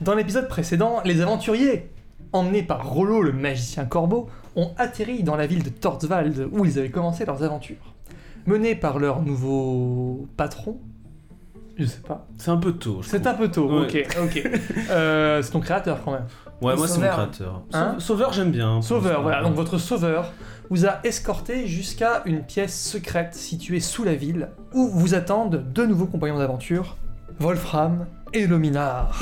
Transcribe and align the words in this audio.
Dans 0.00 0.14
l'épisode 0.14 0.48
précédent, 0.48 1.00
les 1.04 1.20
aventuriers, 1.20 1.90
emmenés 2.32 2.62
par 2.62 2.88
Rollo 2.88 3.22
le 3.22 3.32
magicien 3.32 3.84
corbeau, 3.84 4.28
ont 4.56 4.70
atterri 4.78 5.22
dans 5.22 5.36
la 5.36 5.46
ville 5.46 5.62
de 5.62 5.68
Torswald 5.68 6.48
où 6.52 6.64
ils 6.64 6.78
avaient 6.78 6.90
commencé 6.90 7.24
leurs 7.24 7.42
aventures. 7.42 7.94
Menés 8.46 8.74
par 8.74 8.98
leur 8.98 9.20
nouveau 9.22 10.26
patron, 10.36 10.78
je 11.76 11.84
sais 11.84 12.00
pas. 12.00 12.26
C'est 12.38 12.50
un 12.50 12.56
peu 12.56 12.72
tôt. 12.72 13.00
je 13.02 13.08
C'est 13.08 13.26
un 13.26 13.34
peu 13.34 13.48
tôt, 13.50 13.68
Ouais. 13.82 14.06
ok, 14.06 14.16
ok. 14.24 14.50
Euh, 14.90 15.42
c'est 15.42 15.50
ton 15.52 15.60
créateur 15.60 16.00
quand 16.04 16.12
même. 16.12 16.26
Ouais, 16.62 16.76
moi 16.76 16.86
c'est 16.88 16.94
mon 16.94 17.06
Sauveur. 17.06 17.12
créateur. 17.12 17.62
Hein 17.72 17.92
Sau- 17.94 18.00
Sauveur, 18.00 18.32
j'aime 18.32 18.50
bien. 18.50 18.82
Sauveur, 18.82 19.22
voilà. 19.22 19.42
Donc 19.42 19.54
votre 19.54 19.78
sauveur 19.78 20.32
vous 20.70 20.86
a 20.86 21.00
escorté 21.04 21.66
jusqu'à 21.66 22.22
une 22.26 22.42
pièce 22.42 22.78
secrète 22.80 23.34
située 23.34 23.80
sous 23.80 24.04
la 24.04 24.14
ville 24.14 24.48
où 24.74 24.88
vous 24.88 25.14
attendent 25.14 25.62
deux 25.72 25.86
nouveaux 25.86 26.06
compagnons 26.06 26.38
d'aventure, 26.38 26.96
Wolfram 27.38 28.06
et 28.32 28.46
Lominar. 28.46 29.18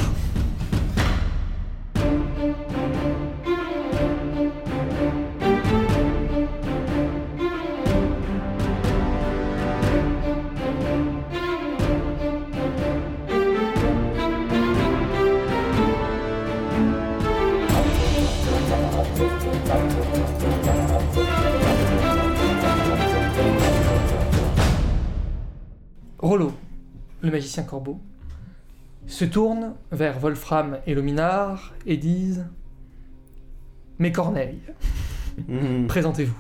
Le 27.29 27.33
magicien 27.37 27.63
corbeau, 27.63 28.01
se 29.07 29.25
tourne 29.25 29.75
vers 29.93 30.19
Wolfram 30.19 30.79
et 30.87 30.95
Lominar 30.95 31.73
et 31.87 31.97
disent 31.97 32.47
Mes 33.99 34.13
corneilles, 34.13 34.61
Mhm. 35.49 35.87
présentez-vous. 35.89 36.37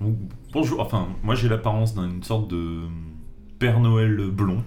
Donc, 0.00 0.16
bonjour, 0.52 0.80
enfin, 0.80 1.08
moi 1.22 1.34
j'ai 1.34 1.48
l'apparence 1.48 1.94
d'une 1.94 2.22
sorte 2.22 2.48
de 2.48 2.82
Père 3.58 3.80
Noël 3.80 4.16
blond. 4.30 4.62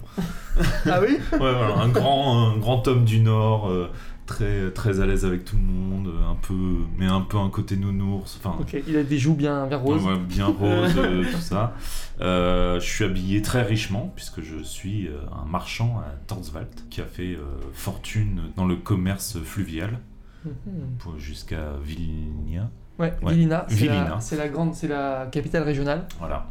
Ah 0.86 1.00
oui? 1.02 1.18
Ouais, 1.32 1.38
voilà, 1.38 1.78
un 1.78 1.88
grand, 1.88 2.48
un 2.50 2.56
grand 2.58 2.86
homme 2.88 3.04
du 3.04 3.20
Nord, 3.20 3.68
euh, 3.68 3.90
très, 4.26 4.70
très 4.70 5.00
à 5.00 5.06
l'aise 5.06 5.24
avec 5.24 5.44
tout 5.44 5.56
le 5.56 5.62
monde, 5.62 6.08
euh, 6.08 6.30
un 6.30 6.34
peu, 6.36 6.54
mais 6.98 7.06
un 7.06 7.20
peu 7.20 7.36
un 7.38 7.50
côté 7.50 7.76
nounours, 7.76 8.38
enfin, 8.42 8.56
il 8.86 8.96
a 8.96 9.02
des 9.02 9.18
joues 9.18 9.34
bien, 9.34 9.66
bien 9.66 9.76
roses. 9.78 10.04
ouais, 10.04 10.16
bien 10.18 10.46
rose, 10.46 10.94
euh, 10.96 11.24
tout 11.32 11.40
ça. 11.40 11.74
Euh, 12.20 12.80
je 12.80 12.86
suis 12.86 13.04
habillé 13.04 13.42
très 13.42 13.62
richement, 13.62 14.12
puisque 14.16 14.40
je 14.42 14.62
suis 14.62 15.08
un 15.32 15.44
marchand 15.44 15.98
à 15.98 16.10
Torswald, 16.26 16.68
qui 16.90 17.00
a 17.00 17.06
fait 17.06 17.34
euh, 17.34 17.44
fortune 17.72 18.42
dans 18.56 18.64
le 18.66 18.76
commerce 18.76 19.38
fluvial, 19.42 19.98
Mhm. 20.44 21.18
jusqu'à 21.18 21.72
Vilnia. 21.82 22.68
Ouais, 22.98 23.14
Ouais. 23.22 23.32
Vilina, 23.32 23.64
c'est 23.68 23.74
Vilina. 23.76 24.08
la, 24.10 24.20
c'est 24.20 24.36
la 24.36 24.48
grande, 24.48 24.74
c'est 24.74 24.88
la 24.88 25.26
capitale 25.32 25.62
régionale. 25.62 26.06
Voilà. 26.18 26.46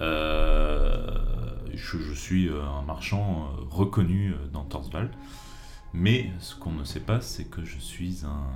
Euh, 0.00 1.06
je, 1.74 1.98
je 1.98 2.12
suis 2.12 2.48
un 2.50 2.82
marchand 2.82 3.48
reconnu 3.70 4.34
dans 4.52 4.64
Torswald. 4.64 5.10
Mais 5.92 6.30
ce 6.38 6.54
qu'on 6.54 6.72
ne 6.72 6.84
sait 6.84 7.00
pas, 7.00 7.20
c'est 7.20 7.44
que 7.44 7.64
je 7.64 7.78
suis 7.78 8.20
un 8.24 8.46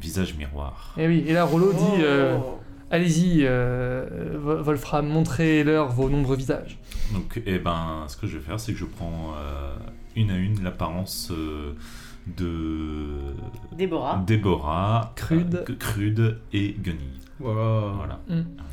visage 0.00 0.34
miroir. 0.36 0.94
Et 0.98 1.06
oui, 1.06 1.24
et 1.26 1.32
là 1.32 1.44
Rollo 1.44 1.72
dit 1.72 1.78
Oh. 1.82 2.00
euh, 2.00 2.38
Allez-y, 2.90 3.40
euh, 3.46 4.36
Wolfram, 4.42 5.06
montrez-leur 5.08 5.88
vos 5.88 6.10
nombreux 6.10 6.36
visages. 6.36 6.78
Donc, 7.14 7.40
eh 7.46 7.58
ben, 7.58 8.04
ce 8.06 8.18
que 8.18 8.26
je 8.26 8.36
vais 8.36 8.44
faire, 8.44 8.60
c'est 8.60 8.72
que 8.72 8.78
je 8.78 8.84
prends 8.84 9.32
euh, 9.38 9.74
une 10.14 10.30
à 10.30 10.36
une 10.36 10.62
l'apparence 10.62 11.30
euh, 11.30 11.72
de 12.26 13.18
Déborah. 13.76 14.22
Déborah, 14.26 15.12
Crude. 15.16 15.64
euh, 15.68 15.74
Crude 15.78 16.38
et 16.52 16.74
Guenille. 16.78 17.20
Voilà. 17.40 17.92
Voilà. 17.96 18.18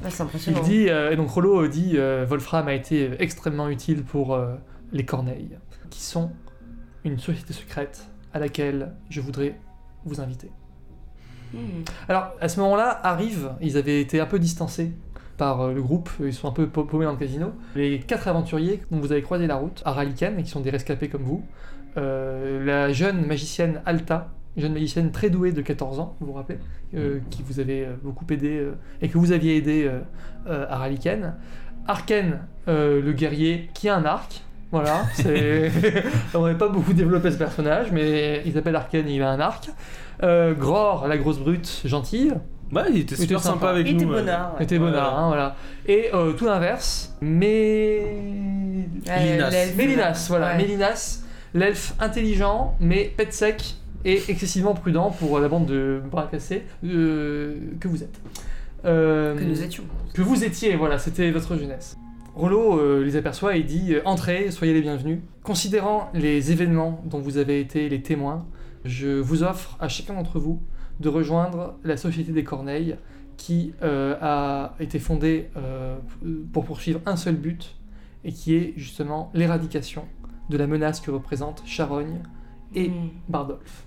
Ah, 0.03 0.09
c'est 0.09 0.21
Il 0.21 0.25
impressionnant. 0.25 0.61
dit, 0.63 0.89
euh, 0.89 1.11
et 1.11 1.15
donc 1.15 1.29
Rollo 1.29 1.65
dit 1.67 1.93
euh, 1.95 2.25
Wolfram 2.27 2.67
a 2.67 2.73
été 2.73 3.11
extrêmement 3.19 3.69
utile 3.69 4.03
pour 4.03 4.33
euh, 4.35 4.55
les 4.91 5.05
Corneilles, 5.05 5.57
qui 5.89 6.01
sont 6.01 6.31
une 7.05 7.17
société 7.19 7.53
secrète 7.53 8.07
à 8.33 8.39
laquelle 8.39 8.93
je 9.09 9.21
voudrais 9.21 9.59
vous 10.05 10.21
inviter. 10.21 10.51
Hmm. 11.53 11.83
Alors, 12.07 12.31
à 12.41 12.47
ce 12.47 12.59
moment-là, 12.59 12.99
arrivent, 13.03 13.51
ils 13.61 13.77
avaient 13.77 14.01
été 14.01 14.19
un 14.19 14.25
peu 14.25 14.39
distancés 14.39 14.91
par 15.37 15.61
euh, 15.61 15.73
le 15.73 15.81
groupe, 15.81 16.09
ils 16.23 16.33
sont 16.33 16.47
un 16.47 16.51
peu 16.51 16.67
pau- 16.67 16.83
paumés 16.83 17.05
dans 17.05 17.13
le 17.13 17.17
casino. 17.17 17.53
Les 17.75 17.99
quatre 18.01 18.27
aventuriers 18.27 18.81
dont 18.91 18.99
vous 18.99 19.11
avez 19.11 19.21
croisé 19.21 19.47
la 19.47 19.55
route, 19.55 19.81
à 19.85 20.03
et 20.03 20.43
qui 20.43 20.49
sont 20.49 20.59
des 20.59 20.69
rescapés 20.69 21.07
comme 21.09 21.23
vous, 21.23 21.43
euh, 21.97 22.63
la 22.63 22.91
jeune 22.93 23.25
magicienne 23.25 23.81
Alta, 23.85 24.29
une 24.55 24.63
jeune 24.63 24.73
magicienne 24.73 25.11
très 25.11 25.29
douée 25.29 25.51
de 25.51 25.61
14 25.61 25.99
ans, 25.99 26.15
vous 26.19 26.27
vous 26.27 26.33
rappelez, 26.33 26.59
euh, 26.93 27.19
qui 27.29 27.41
vous 27.41 27.59
avait 27.59 27.87
beaucoup 28.03 28.25
aidé, 28.29 28.57
euh, 28.57 28.73
et 29.01 29.07
que 29.09 29.17
vous 29.17 29.31
aviez 29.31 29.55
aidé 29.57 29.85
euh, 29.87 30.01
euh, 30.47 30.65
à 30.69 30.77
Raliken. 30.77 31.35
Arken, 31.87 32.41
euh, 32.67 33.01
le 33.01 33.13
guerrier, 33.13 33.69
qui 33.73 33.89
a 33.89 33.95
un 33.95 34.05
arc. 34.05 34.43
Voilà, 34.71 35.03
c'est... 35.13 35.71
on 36.35 36.43
n'avait 36.45 36.57
pas 36.57 36.67
beaucoup 36.69 36.93
développé 36.93 37.31
ce 37.31 37.37
personnage, 37.37 37.87
mais 37.91 38.41
il 38.45 38.53
s'appelle 38.53 38.75
Arken 38.75 39.07
et 39.07 39.15
il 39.15 39.21
a 39.23 39.31
un 39.31 39.39
arc. 39.39 39.69
Euh, 40.21 40.53
Gror, 40.53 41.07
la 41.07 41.17
grosse 41.17 41.39
brute, 41.39 41.81
gentille. 41.85 42.33
Ouais, 42.71 42.83
il 42.91 42.99
était 42.99 43.15
Il 43.15 43.21
super 43.21 43.39
sympa. 43.41 43.55
sympa 43.55 43.69
avec 43.71 43.87
Il 43.87 43.93
nous. 43.93 44.01
était 44.01 44.05
bonnard. 44.11 44.55
ouais. 44.57 44.63
était 44.63 44.77
bonnard, 44.77 45.17
hein, 45.17 45.27
voilà. 45.29 45.55
Et 45.87 46.09
euh, 46.13 46.33
tout 46.33 46.45
l'inverse, 46.45 47.15
mais... 47.19 48.01
Mélinas. 49.07 49.51
Mélinas, 49.75 50.25
voilà, 50.29 50.51
Ouais. 50.51 50.57
Mélinas, 50.57 51.23
l'elfe 51.55 51.95
intelligent, 51.99 52.75
mais 52.79 53.11
pet 53.17 53.33
sec 53.33 53.75
et 54.05 54.21
excessivement 54.29 54.75
prudent 54.75 55.09
pour 55.09 55.39
la 55.39 55.47
bande 55.47 55.65
de 55.65 55.99
bras 56.11 56.27
cassés 56.31 56.63
euh, 56.85 57.55
que 57.79 57.87
vous 57.87 58.03
êtes. 58.03 58.19
Euh, 58.85 59.35
Que 59.35 59.43
nous 59.43 59.63
étions. 59.63 59.83
que 60.13 60.21
vous 60.21 60.43
étiez, 60.43 60.75
voilà, 60.75 60.99
c'était 60.99 61.31
votre 61.31 61.57
jeunesse. 61.57 61.97
Rollo 62.39 62.79
euh, 62.79 63.03
les 63.03 63.17
aperçoit 63.17 63.57
et 63.57 63.63
dit 63.63 63.93
euh, 63.95 64.01
Entrez, 64.05 64.49
soyez 64.51 64.73
les 64.73 64.81
bienvenus. 64.81 65.19
Considérant 65.43 66.09
les 66.13 66.53
événements 66.53 67.03
dont 67.05 67.19
vous 67.19 67.37
avez 67.37 67.59
été 67.59 67.89
les 67.89 68.01
témoins, 68.01 68.45
je 68.85 69.19
vous 69.19 69.43
offre 69.43 69.75
à 69.81 69.89
chacun 69.89 70.13
d'entre 70.13 70.39
vous 70.39 70.61
de 71.01 71.09
rejoindre 71.09 71.75
la 71.83 71.97
Société 71.97 72.31
des 72.31 72.45
Corneilles 72.45 72.95
qui 73.35 73.73
euh, 73.83 74.15
a 74.21 74.73
été 74.79 74.99
fondée 74.99 75.49
euh, 75.57 75.97
pour 76.53 76.63
poursuivre 76.65 77.01
un 77.05 77.17
seul 77.17 77.35
but 77.35 77.75
et 78.23 78.31
qui 78.31 78.55
est 78.55 78.73
justement 78.77 79.31
l'éradication 79.33 80.05
de 80.49 80.57
la 80.57 80.65
menace 80.67 81.01
que 81.01 81.11
représentent 81.11 81.61
Charogne 81.65 82.21
et 82.73 82.89
Hmm. 82.89 83.09
Bardolph. 83.27 83.85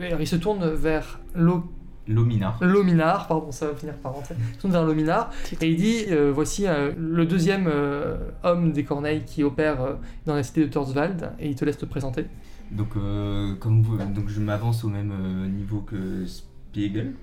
Alors, 0.00 0.20
il 0.20 0.26
se 0.26 0.36
tourne 0.36 0.68
vers 0.70 1.20
Lo- 1.34 1.64
Lominar. 2.06 2.58
Lominar, 2.60 3.26
pardon, 3.26 3.50
ça 3.50 3.68
va 3.68 3.74
finir 3.74 3.94
par 3.94 4.12
rentrer. 4.12 4.34
Tourne 4.60 4.72
vers 4.72 4.84
Lominar 4.84 5.30
et 5.60 5.68
il 5.68 5.76
dit 5.76 6.04
euh, 6.10 6.32
Voici 6.34 6.66
euh, 6.66 6.92
le 6.96 7.24
deuxième 7.24 7.66
euh, 7.66 8.16
homme 8.42 8.72
des 8.72 8.84
Corneilles 8.84 9.24
qui 9.24 9.42
opère 9.42 9.80
euh, 9.80 9.94
dans 10.26 10.34
la 10.34 10.42
cité 10.42 10.62
de 10.62 10.66
Torswald 10.70 11.32
et 11.38 11.48
il 11.48 11.54
te 11.54 11.64
laisse 11.64 11.78
te 11.78 11.86
présenter. 11.86 12.26
Donc, 12.70 12.96
euh, 12.96 13.54
comme 13.56 13.82
vous, 13.82 13.96
donc 13.98 14.28
je 14.28 14.40
m'avance 14.40 14.84
au 14.84 14.88
même 14.88 15.12
euh, 15.12 15.46
niveau 15.46 15.80
que 15.80 16.26
Spiegel, 16.26 17.14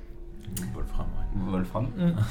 Wolfram, 0.73 1.07
ouais. 1.17 1.51
Wolfram. 1.51 1.87
Mm. 1.97 2.11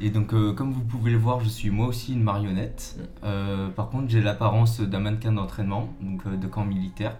Et 0.00 0.10
donc, 0.10 0.32
euh, 0.32 0.52
comme 0.52 0.70
vous 0.70 0.84
pouvez 0.84 1.10
le 1.10 1.18
voir, 1.18 1.40
je 1.40 1.48
suis 1.48 1.70
moi 1.70 1.88
aussi 1.88 2.12
une 2.12 2.22
marionnette. 2.22 2.96
Mm. 2.96 3.02
Euh, 3.24 3.68
par 3.68 3.88
contre, 3.90 4.08
j'ai 4.08 4.20
l'apparence 4.20 4.80
d'un 4.80 5.00
mannequin 5.00 5.32
d'entraînement, 5.32 5.88
donc 6.00 6.22
euh, 6.26 6.36
de 6.36 6.46
camp 6.46 6.64
militaire. 6.64 7.16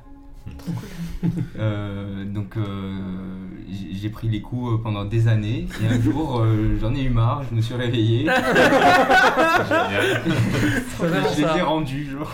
Euh, 1.59 2.25
donc, 2.25 2.57
euh, 2.57 2.95
j'ai 3.93 4.09
pris 4.09 4.29
les 4.29 4.41
coups 4.41 4.75
euh, 4.75 4.79
pendant 4.81 5.05
des 5.05 5.27
années. 5.27 5.67
Et 5.83 5.93
un 5.93 6.01
jour, 6.01 6.41
euh, 6.41 6.79
j'en 6.81 6.95
ai 6.95 7.03
eu 7.03 7.11
marre, 7.11 7.43
je 7.51 7.57
me 7.57 7.61
suis 7.61 7.75
réveillé. 7.75 8.31
Je 11.01 11.43
les 11.43 11.59
ai 11.59 11.63
rendus, 11.63 12.09
genre. 12.13 12.31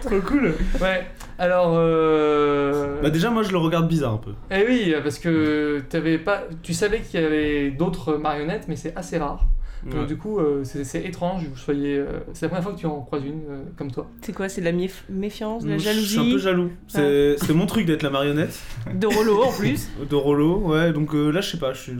Trop 0.00 0.20
cool 0.26 0.54
Ouais, 0.80 1.06
alors. 1.38 1.74
Euh... 1.74 3.00
Bah 3.02 3.10
déjà, 3.10 3.30
moi 3.30 3.42
je 3.42 3.52
le 3.52 3.58
regarde 3.58 3.88
bizarre 3.88 4.14
un 4.14 4.18
peu. 4.18 4.32
Eh 4.50 4.64
oui, 4.66 4.94
parce 5.02 5.18
que 5.18 5.82
t'avais 5.88 6.18
pas, 6.18 6.44
tu 6.62 6.72
savais 6.72 7.00
qu'il 7.00 7.20
y 7.20 7.24
avait 7.24 7.70
d'autres 7.70 8.16
marionnettes, 8.16 8.66
mais 8.68 8.76
c'est 8.76 8.96
assez 8.96 9.18
rare. 9.18 9.46
Donc 9.84 9.94
Ouais. 9.94 10.06
du 10.06 10.16
coup, 10.18 10.38
euh, 10.38 10.62
c'est 10.64 11.02
étrange 11.04 11.44
que 11.44 11.48
vous 11.48 11.56
soyez. 11.56 11.96
euh, 11.96 12.20
c'est 12.34 12.46
la 12.46 12.48
première 12.50 12.62
fois 12.64 12.72
que 12.74 12.78
tu 12.78 12.86
en 12.86 13.00
croises 13.00 13.24
une 13.24 13.40
euh, 13.48 13.62
comme 13.76 13.90
toi. 13.90 14.10
C'est 14.20 14.32
quoi 14.34 14.48
C'est 14.50 14.60
de 14.60 14.66
la 14.66 14.72
méf- 14.72 15.04
méfiance, 15.08 15.64
de 15.64 15.70
la 15.70 15.78
Je 15.78 15.88
suis 15.88 15.88
un 15.90 15.92
jalousie 15.94 16.32
peu 16.32 16.38
jaloux. 16.38 16.70
C'est 16.88 17.36
c'est 17.38 17.54
mon 17.54 17.64
truc 17.66 17.86
d'être 17.86 18.02
la 18.02 18.10
marionnette 18.10 18.58
De 18.94 19.06
Rollo 19.06 19.42
en 19.42 19.52
plus. 19.52 19.88
de 20.10 20.14
Rollo, 20.14 20.58
ouais. 20.58 20.92
Donc 20.92 21.14
euh, 21.14 21.30
là, 21.30 21.40
je 21.40 21.50
sais 21.50 21.58
pas, 21.58 21.72
je 21.72 21.80
suis 21.80 21.92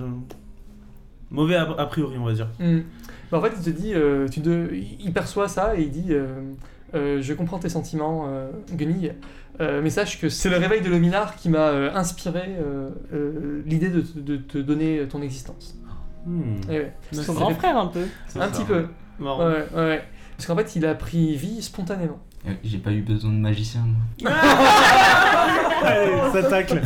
mauvais 1.31 1.57
a, 1.57 1.63
a 1.79 1.87
priori, 1.87 2.17
on 2.19 2.25
va 2.25 2.33
dire. 2.33 2.49
Bah, 3.31 3.39
en 3.39 3.43
fait, 3.43 3.53
il 3.57 3.63
te 3.65 3.71
dit, 3.71 3.93
euh, 3.95 4.27
tu 4.29 4.41
de- 4.41 4.71
il 4.73 5.13
perçoit 5.13 5.49
ça 5.49 5.77
et 5.77 5.83
il 5.83 5.91
dit 5.91 6.07
euh, 6.11 6.27
euh, 6.95 7.23
Je 7.23 7.33
comprends 7.35 7.59
tes 7.59 7.69
sentiments, 7.69 8.27
euh, 8.29 8.51
Guenille, 8.75 9.13
euh, 9.61 9.81
mais 9.83 9.91
sache 9.91 10.21
que 10.21 10.29
c'est 10.29 10.51
le 10.51 10.57
réveil 10.57 10.81
de 10.81 10.89
Lominar 10.89 11.37
qui 11.37 11.49
m'a 11.49 11.69
euh, 11.69 11.91
inspiré 11.95 12.43
euh, 12.59 12.89
euh, 13.13 13.63
l'idée 13.67 13.89
de 13.91 14.37
te 14.37 14.59
donner 14.59 15.07
ton 15.09 15.23
existence. 15.23 15.77
Hmm. 16.27 16.61
Eh 16.69 16.79
ouais. 16.79 16.93
Son 17.13 17.33
grand 17.35 17.55
frère 17.55 17.77
un 17.77 17.87
peu. 17.87 18.01
Un 18.37 18.41
ça. 18.41 18.49
petit 18.49 18.65
peu. 18.65 18.87
Marrant. 19.19 19.47
Ouais, 19.49 19.65
ouais. 19.75 20.03
Parce 20.37 20.47
qu'en 20.47 20.57
fait, 20.57 20.75
il 20.77 20.87
a 20.87 20.95
pris 20.95 21.37
vie 21.37 21.61
spontanément. 21.63 22.19
Euh, 22.49 22.53
J'ai 22.65 22.79
pas 22.79 22.91
eu 22.93 23.03
besoin 23.03 23.31
de 23.31 23.37
magicien, 23.37 23.83
moi. 23.87 24.31
Allez, 25.83 26.11
ça 26.33 26.43
tacle. 26.45 26.81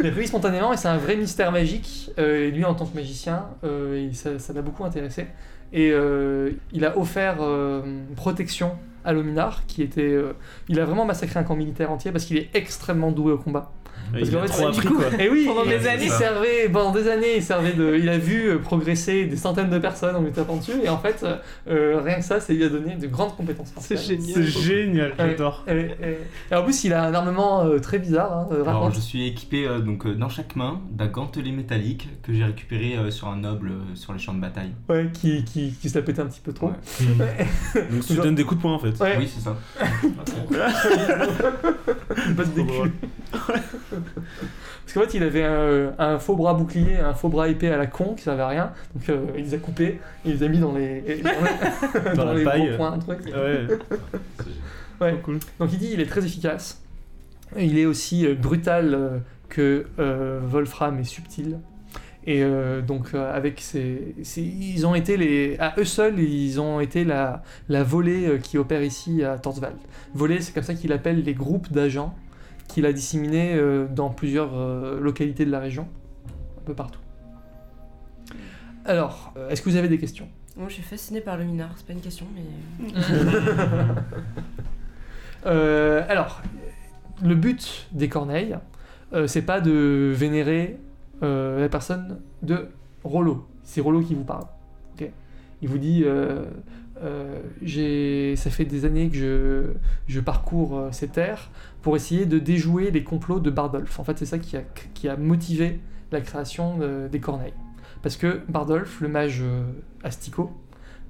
Il 0.00 0.06
a 0.06 0.10
pris 0.10 0.20
vie 0.20 0.26
spontanément 0.26 0.72
et 0.72 0.76
c'est 0.76 0.88
un 0.88 0.96
vrai 0.96 1.16
mystère 1.16 1.52
magique. 1.52 2.10
Euh, 2.18 2.48
et 2.48 2.50
lui, 2.50 2.64
en 2.64 2.74
tant 2.74 2.86
que 2.86 2.94
magicien, 2.96 3.46
euh, 3.64 4.08
il- 4.10 4.16
ça 4.16 4.52
l'a 4.54 4.62
beaucoup 4.62 4.84
intéressé. 4.84 5.26
Et 5.72 5.90
euh, 5.92 6.52
il 6.72 6.84
a 6.84 6.96
offert 6.96 7.36
euh, 7.40 7.82
protection 8.14 8.72
à 9.06 9.12
Lominar, 9.12 9.62
qui 9.66 9.82
était. 9.82 10.02
euh, 10.02 10.32
il 10.68 10.78
a 10.80 10.84
vraiment 10.84 11.04
massacré 11.06 11.38
un 11.40 11.44
camp 11.44 11.56
militaire 11.56 11.90
entier 11.90 12.12
parce 12.12 12.24
qu'il 12.24 12.36
est 12.36 12.50
extrêmement 12.54 13.10
doué 13.12 13.32
au 13.32 13.38
combat. 13.38 13.72
Parce 14.12 14.28
Il 14.28 14.34
qu'en 14.34 14.42
a 14.42 14.46
fait, 14.46 14.48
trop 14.52 14.70
du 14.70 14.78
appris, 14.78 14.88
coup- 14.88 14.94
quoi. 14.94 15.06
Et 15.20 15.28
oui, 15.28 15.44
Pendant 15.48 15.64
il, 15.64 15.70
des 15.70 15.82
il 15.82 15.88
années. 15.88 16.08
servait 16.08 16.68
pendant 16.72 16.92
des 16.92 17.08
années. 17.08 17.36
Il 17.38 17.42
servait 17.42 17.72
de, 17.72 17.96
il 17.98 18.08
a 18.08 18.18
vu 18.18 18.50
euh, 18.50 18.58
progresser 18.58 19.24
des 19.26 19.36
centaines 19.36 19.68
de 19.68 19.78
personnes 19.80 20.14
en 20.14 20.22
lui 20.22 20.30
tapant 20.30 20.58
dessus. 20.58 20.74
Et 20.84 20.88
en 20.88 20.98
fait, 20.98 21.24
euh, 21.24 21.36
euh, 21.68 22.00
rien 22.04 22.18
que 22.18 22.24
ça, 22.24 22.38
ça 22.38 22.52
lui 22.52 22.62
a 22.62 22.68
donné 22.68 22.94
de 22.94 23.06
grandes 23.08 23.34
compétences. 23.36 23.72
C'est 23.80 23.94
martiales. 23.94 24.20
génial. 24.20 24.34
C'est 24.34 24.60
génial, 24.62 25.08
Ouais. 25.18 25.30
j'adore. 25.30 25.64
Et, 25.66 25.72
et- 25.72 26.18
et 26.52 26.54
en 26.54 26.62
plus, 26.62 26.84
il 26.84 26.92
a 26.92 27.02
un 27.04 27.14
armement 27.14 27.64
euh, 27.64 27.80
très 27.80 27.98
bizarre. 27.98 28.32
Hein, 28.32 28.48
euh, 28.52 28.62
Alors, 28.62 28.82
raconte. 28.82 28.94
je 28.94 29.00
suis 29.00 29.26
équipé 29.26 29.66
euh, 29.66 29.80
donc, 29.80 30.06
euh, 30.06 30.14
dans 30.14 30.28
chaque 30.28 30.54
main 30.54 30.82
d'un 30.92 31.08
gantelet 31.08 31.50
métallique 31.50 32.08
que 32.22 32.32
j'ai 32.32 32.44
récupéré 32.44 32.96
euh, 32.96 33.10
sur 33.10 33.26
un 33.26 33.38
noble 33.38 33.70
euh, 33.70 33.94
sur 33.96 34.12
les 34.12 34.20
champs 34.20 34.34
de 34.34 34.40
bataille. 34.40 34.70
Ouais, 34.88 35.08
qui, 35.12 35.42
qui, 35.42 35.72
qui 35.72 35.88
se 35.88 35.98
la 35.98 36.04
pétait 36.04 36.22
un 36.22 36.26
petit 36.26 36.40
peu 36.44 36.52
trop. 36.52 36.68
Ouais. 37.00 37.46
Donc 37.90 38.06
tu 38.06 38.14
donnes 38.14 38.36
des 38.36 38.44
coups 38.44 38.58
de 38.58 38.62
poing 38.62 38.74
en 38.74 38.78
fait. 38.78 38.95
Ouais, 39.00 39.16
Oui, 39.18 39.28
c'est 39.32 39.40
ça. 39.40 39.56
des 42.54 42.64
culs. 42.66 42.92
Parce 43.30 44.92
qu'en 44.94 45.00
fait, 45.00 45.14
il 45.16 45.22
avait 45.22 45.42
un, 45.44 45.92
un 45.98 46.18
faux 46.18 46.36
bras 46.36 46.54
bouclier, 46.54 46.96
un 46.98 47.12
faux 47.14 47.28
bras 47.28 47.48
épée 47.48 47.70
à 47.70 47.76
la 47.76 47.86
con 47.86 48.14
qui 48.14 48.22
servait 48.22 48.42
à 48.42 48.48
rien. 48.48 48.72
Donc 48.94 49.08
euh, 49.08 49.26
il 49.36 49.44
les 49.44 49.54
a 49.54 49.58
coupés, 49.58 50.00
il 50.24 50.32
les 50.34 50.42
a 50.44 50.48
mis 50.48 50.58
dans 50.58 50.72
les, 50.72 51.00
dans 51.22 51.30
les, 52.04 52.14
Dans 52.16 52.24
la 52.32 52.34
les 52.34 52.44
paille. 52.44 52.68
gros 52.68 52.76
points, 52.76 52.92
un 52.92 52.98
truc. 52.98 53.18
Ouais, 53.26 53.66
Ouais. 55.00 55.12
trop 55.12 55.20
cool. 55.22 55.38
Donc 55.60 55.72
il 55.72 55.78
dit 55.78 55.90
il 55.92 56.00
est 56.00 56.06
très 56.06 56.24
efficace. 56.24 56.82
Il 57.58 57.78
est 57.78 57.86
aussi 57.86 58.26
euh, 58.26 58.34
brutal 58.34 58.94
euh, 58.94 59.18
que 59.48 59.86
euh, 59.98 60.40
Wolfram 60.42 60.98
est 60.98 61.04
subtil. 61.04 61.58
Et 62.28 62.42
euh, 62.42 62.82
donc 62.82 63.10
euh, 63.14 63.32
avec 63.32 63.60
ces, 63.60 64.14
ces- 64.24 64.42
ils 64.42 64.84
ont 64.86 64.94
été 64.96 65.16
les 65.16 65.56
à 65.60 65.74
eux 65.78 65.84
seuls 65.84 66.18
ils 66.18 66.60
ont 66.60 66.80
été 66.80 67.04
la, 67.04 67.42
la 67.68 67.84
volée 67.84 68.26
euh, 68.26 68.38
qui 68.38 68.58
opère 68.58 68.82
ici 68.82 69.22
à 69.22 69.38
Torswald. 69.38 69.76
Volée 70.12 70.40
c'est 70.40 70.52
comme 70.52 70.64
ça 70.64 70.74
qu'il 70.74 70.92
appelle 70.92 71.22
les 71.22 71.34
groupes 71.34 71.72
d'agents 71.72 72.14
qu'il 72.68 72.84
a 72.84 72.92
disséminés 72.92 73.56
dans 73.94 74.10
plusieurs 74.10 74.50
localités 75.00 75.44
de 75.44 75.52
la 75.52 75.60
région, 75.60 75.86
un 76.58 76.62
peu 76.64 76.74
partout. 76.74 76.98
Alors, 78.84 79.32
est-ce 79.50 79.62
que 79.62 79.70
vous 79.70 79.76
avez 79.76 79.86
des 79.88 79.98
questions? 79.98 80.28
Moi, 80.56 80.66
je 80.68 80.74
suis 80.74 80.82
fascinée 80.82 81.20
par 81.20 81.36
le 81.36 81.44
minard, 81.44 81.70
c'est 81.76 81.86
pas 81.86 81.92
une 81.92 82.00
question, 82.00 82.26
mais. 82.34 82.42
Euh, 85.46 86.02
alors, 86.08 86.42
le 87.22 87.34
but 87.34 87.86
des 87.92 88.08
corneilles, 88.08 88.56
euh, 89.12 89.26
c'est 89.28 89.42
pas 89.42 89.60
de 89.60 90.12
vénérer 90.14 90.76
euh, 91.22 91.60
la 91.60 91.68
personne 91.68 92.20
de 92.42 92.68
Rollo. 93.04 93.46
C'est 93.62 93.80
Rollo 93.80 94.00
qui 94.00 94.14
vous 94.14 94.24
parle. 94.24 94.44
Il 95.62 95.70
vous 95.70 95.78
dit 95.78 96.02
euh, 96.04 96.44
euh, 97.02 98.36
ça 98.36 98.50
fait 98.50 98.66
des 98.66 98.84
années 98.84 99.08
que 99.08 99.74
je, 100.06 100.20
parcours 100.20 100.88
ces 100.92 101.08
terres 101.08 101.50
pour 101.80 101.96
essayer 101.96 102.26
de 102.26 102.38
déjouer 102.38 102.90
les 102.90 103.02
complots 103.02 103.40
de 103.40 103.50
Bardolph. 103.50 103.98
En 103.98 104.04
fait, 104.04 104.18
c'est 104.18 104.26
ça 104.26 104.38
qui 104.38 105.08
a, 105.08 105.16
motivé 105.16 105.80
la 106.12 106.20
création 106.20 106.76
de- 106.76 107.08
des 107.10 107.20
corneilles. 107.20 107.54
Parce 108.02 108.16
que 108.16 108.40
Bardolph, 108.48 109.00
le 109.00 109.08
mage 109.08 109.40
euh, 109.42 109.64
Astico, 110.04 110.52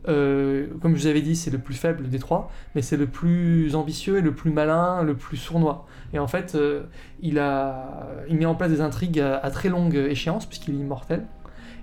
euh, 0.09 0.67
comme 0.81 0.95
je 0.95 1.03
vous 1.03 1.07
avais 1.07 1.23
dit, 1.23 1.37
c'est 1.37 1.51
le 1.51 1.59
plus 1.59 1.75
faible 1.75 2.09
des 2.09 2.19
trois, 2.19 2.51
mais 2.75 2.83
c'est 2.83 2.97
le 2.97 3.07
plus 3.07 3.75
ambitieux 3.75 4.19
et 4.19 4.21
le 4.21 4.35
plus 4.35 4.51
malin, 4.51 5.03
le 5.03 5.15
plus 5.15 5.37
sournois. 5.37 5.87
Et 6.13 6.19
en 6.19 6.27
fait, 6.27 6.55
euh, 6.55 6.85
il, 7.21 7.39
a, 7.39 8.09
il 8.29 8.37
met 8.37 8.47
en 8.47 8.55
place 8.55 8.71
des 8.71 8.81
intrigues 8.81 9.21
à, 9.21 9.51
très 9.51 9.69
longue 9.69 9.95
échéance, 9.95 10.47
puisqu'il 10.47 10.75
est 10.75 10.79
immortel. 10.79 11.25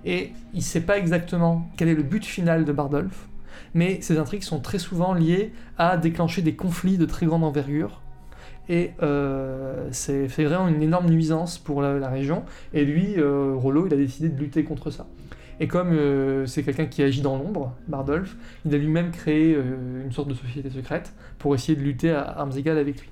Et 0.04 0.32
il 0.52 0.58
ne 0.58 0.62
sait 0.62 0.82
pas 0.82 0.98
exactement 0.98 1.68
quel 1.76 1.88
est 1.88 1.94
le 1.94 2.02
but 2.02 2.24
final 2.24 2.64
de 2.64 2.72
Bardolph, 2.72 3.28
mais 3.72 4.00
ces 4.02 4.18
intrigues 4.18 4.42
sont 4.42 4.60
très 4.60 4.78
souvent 4.78 5.14
liées 5.14 5.52
à 5.78 5.96
déclencher 5.96 6.42
des 6.42 6.54
conflits 6.54 6.98
de 6.98 7.06
très 7.06 7.26
grande 7.26 7.44
envergure. 7.44 8.00
Et 8.68 8.92
euh, 9.02 9.88
c'est 9.92 10.26
vraiment 10.26 10.68
une 10.68 10.82
énorme 10.82 11.10
nuisance 11.10 11.58
pour 11.58 11.82
la, 11.82 11.98
la 11.98 12.08
région. 12.08 12.44
Et 12.72 12.84
lui, 12.84 13.16
Rollo, 13.20 13.86
il 13.86 13.92
a 13.92 13.96
décidé 13.96 14.28
de 14.28 14.38
lutter 14.38 14.64
contre 14.64 14.90
ça. 14.90 15.06
Et 15.60 15.68
comme 15.68 15.92
euh, 15.92 16.46
c'est 16.46 16.62
quelqu'un 16.62 16.86
qui 16.86 17.02
agit 17.02 17.20
dans 17.20 17.36
l'ombre, 17.36 17.74
Bardolph, 17.88 18.36
il 18.64 18.74
a 18.74 18.78
lui-même 18.78 19.10
créé 19.10 19.54
euh, 19.54 20.04
une 20.04 20.12
sorte 20.12 20.28
de 20.28 20.34
société 20.34 20.70
secrète 20.70 21.14
pour 21.38 21.54
essayer 21.54 21.76
de 21.76 21.82
lutter 21.82 22.10
à 22.10 22.22
armes 22.22 22.56
égales 22.56 22.78
avec 22.78 23.00
lui. 23.00 23.08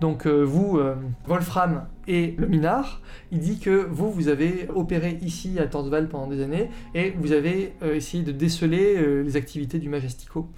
Donc 0.00 0.26
euh, 0.26 0.42
vous, 0.42 0.80
Wolfram 1.26 1.86
et 2.06 2.34
le 2.38 2.46
Minard, 2.46 3.02
il 3.32 3.40
dit 3.40 3.58
que 3.58 3.86
vous, 3.90 4.12
vous 4.12 4.28
avez 4.28 4.68
opéré 4.74 5.18
ici 5.22 5.58
à 5.58 5.66
Torsval 5.66 6.08
pendant 6.08 6.28
des 6.28 6.40
années 6.40 6.70
et 6.94 7.10
vous 7.10 7.32
avez 7.32 7.72
essayé 7.82 8.22
de 8.22 8.30
déceler 8.30 9.22
les 9.24 9.36
activités 9.36 9.80
du 9.80 9.88
Majestico 9.88 10.48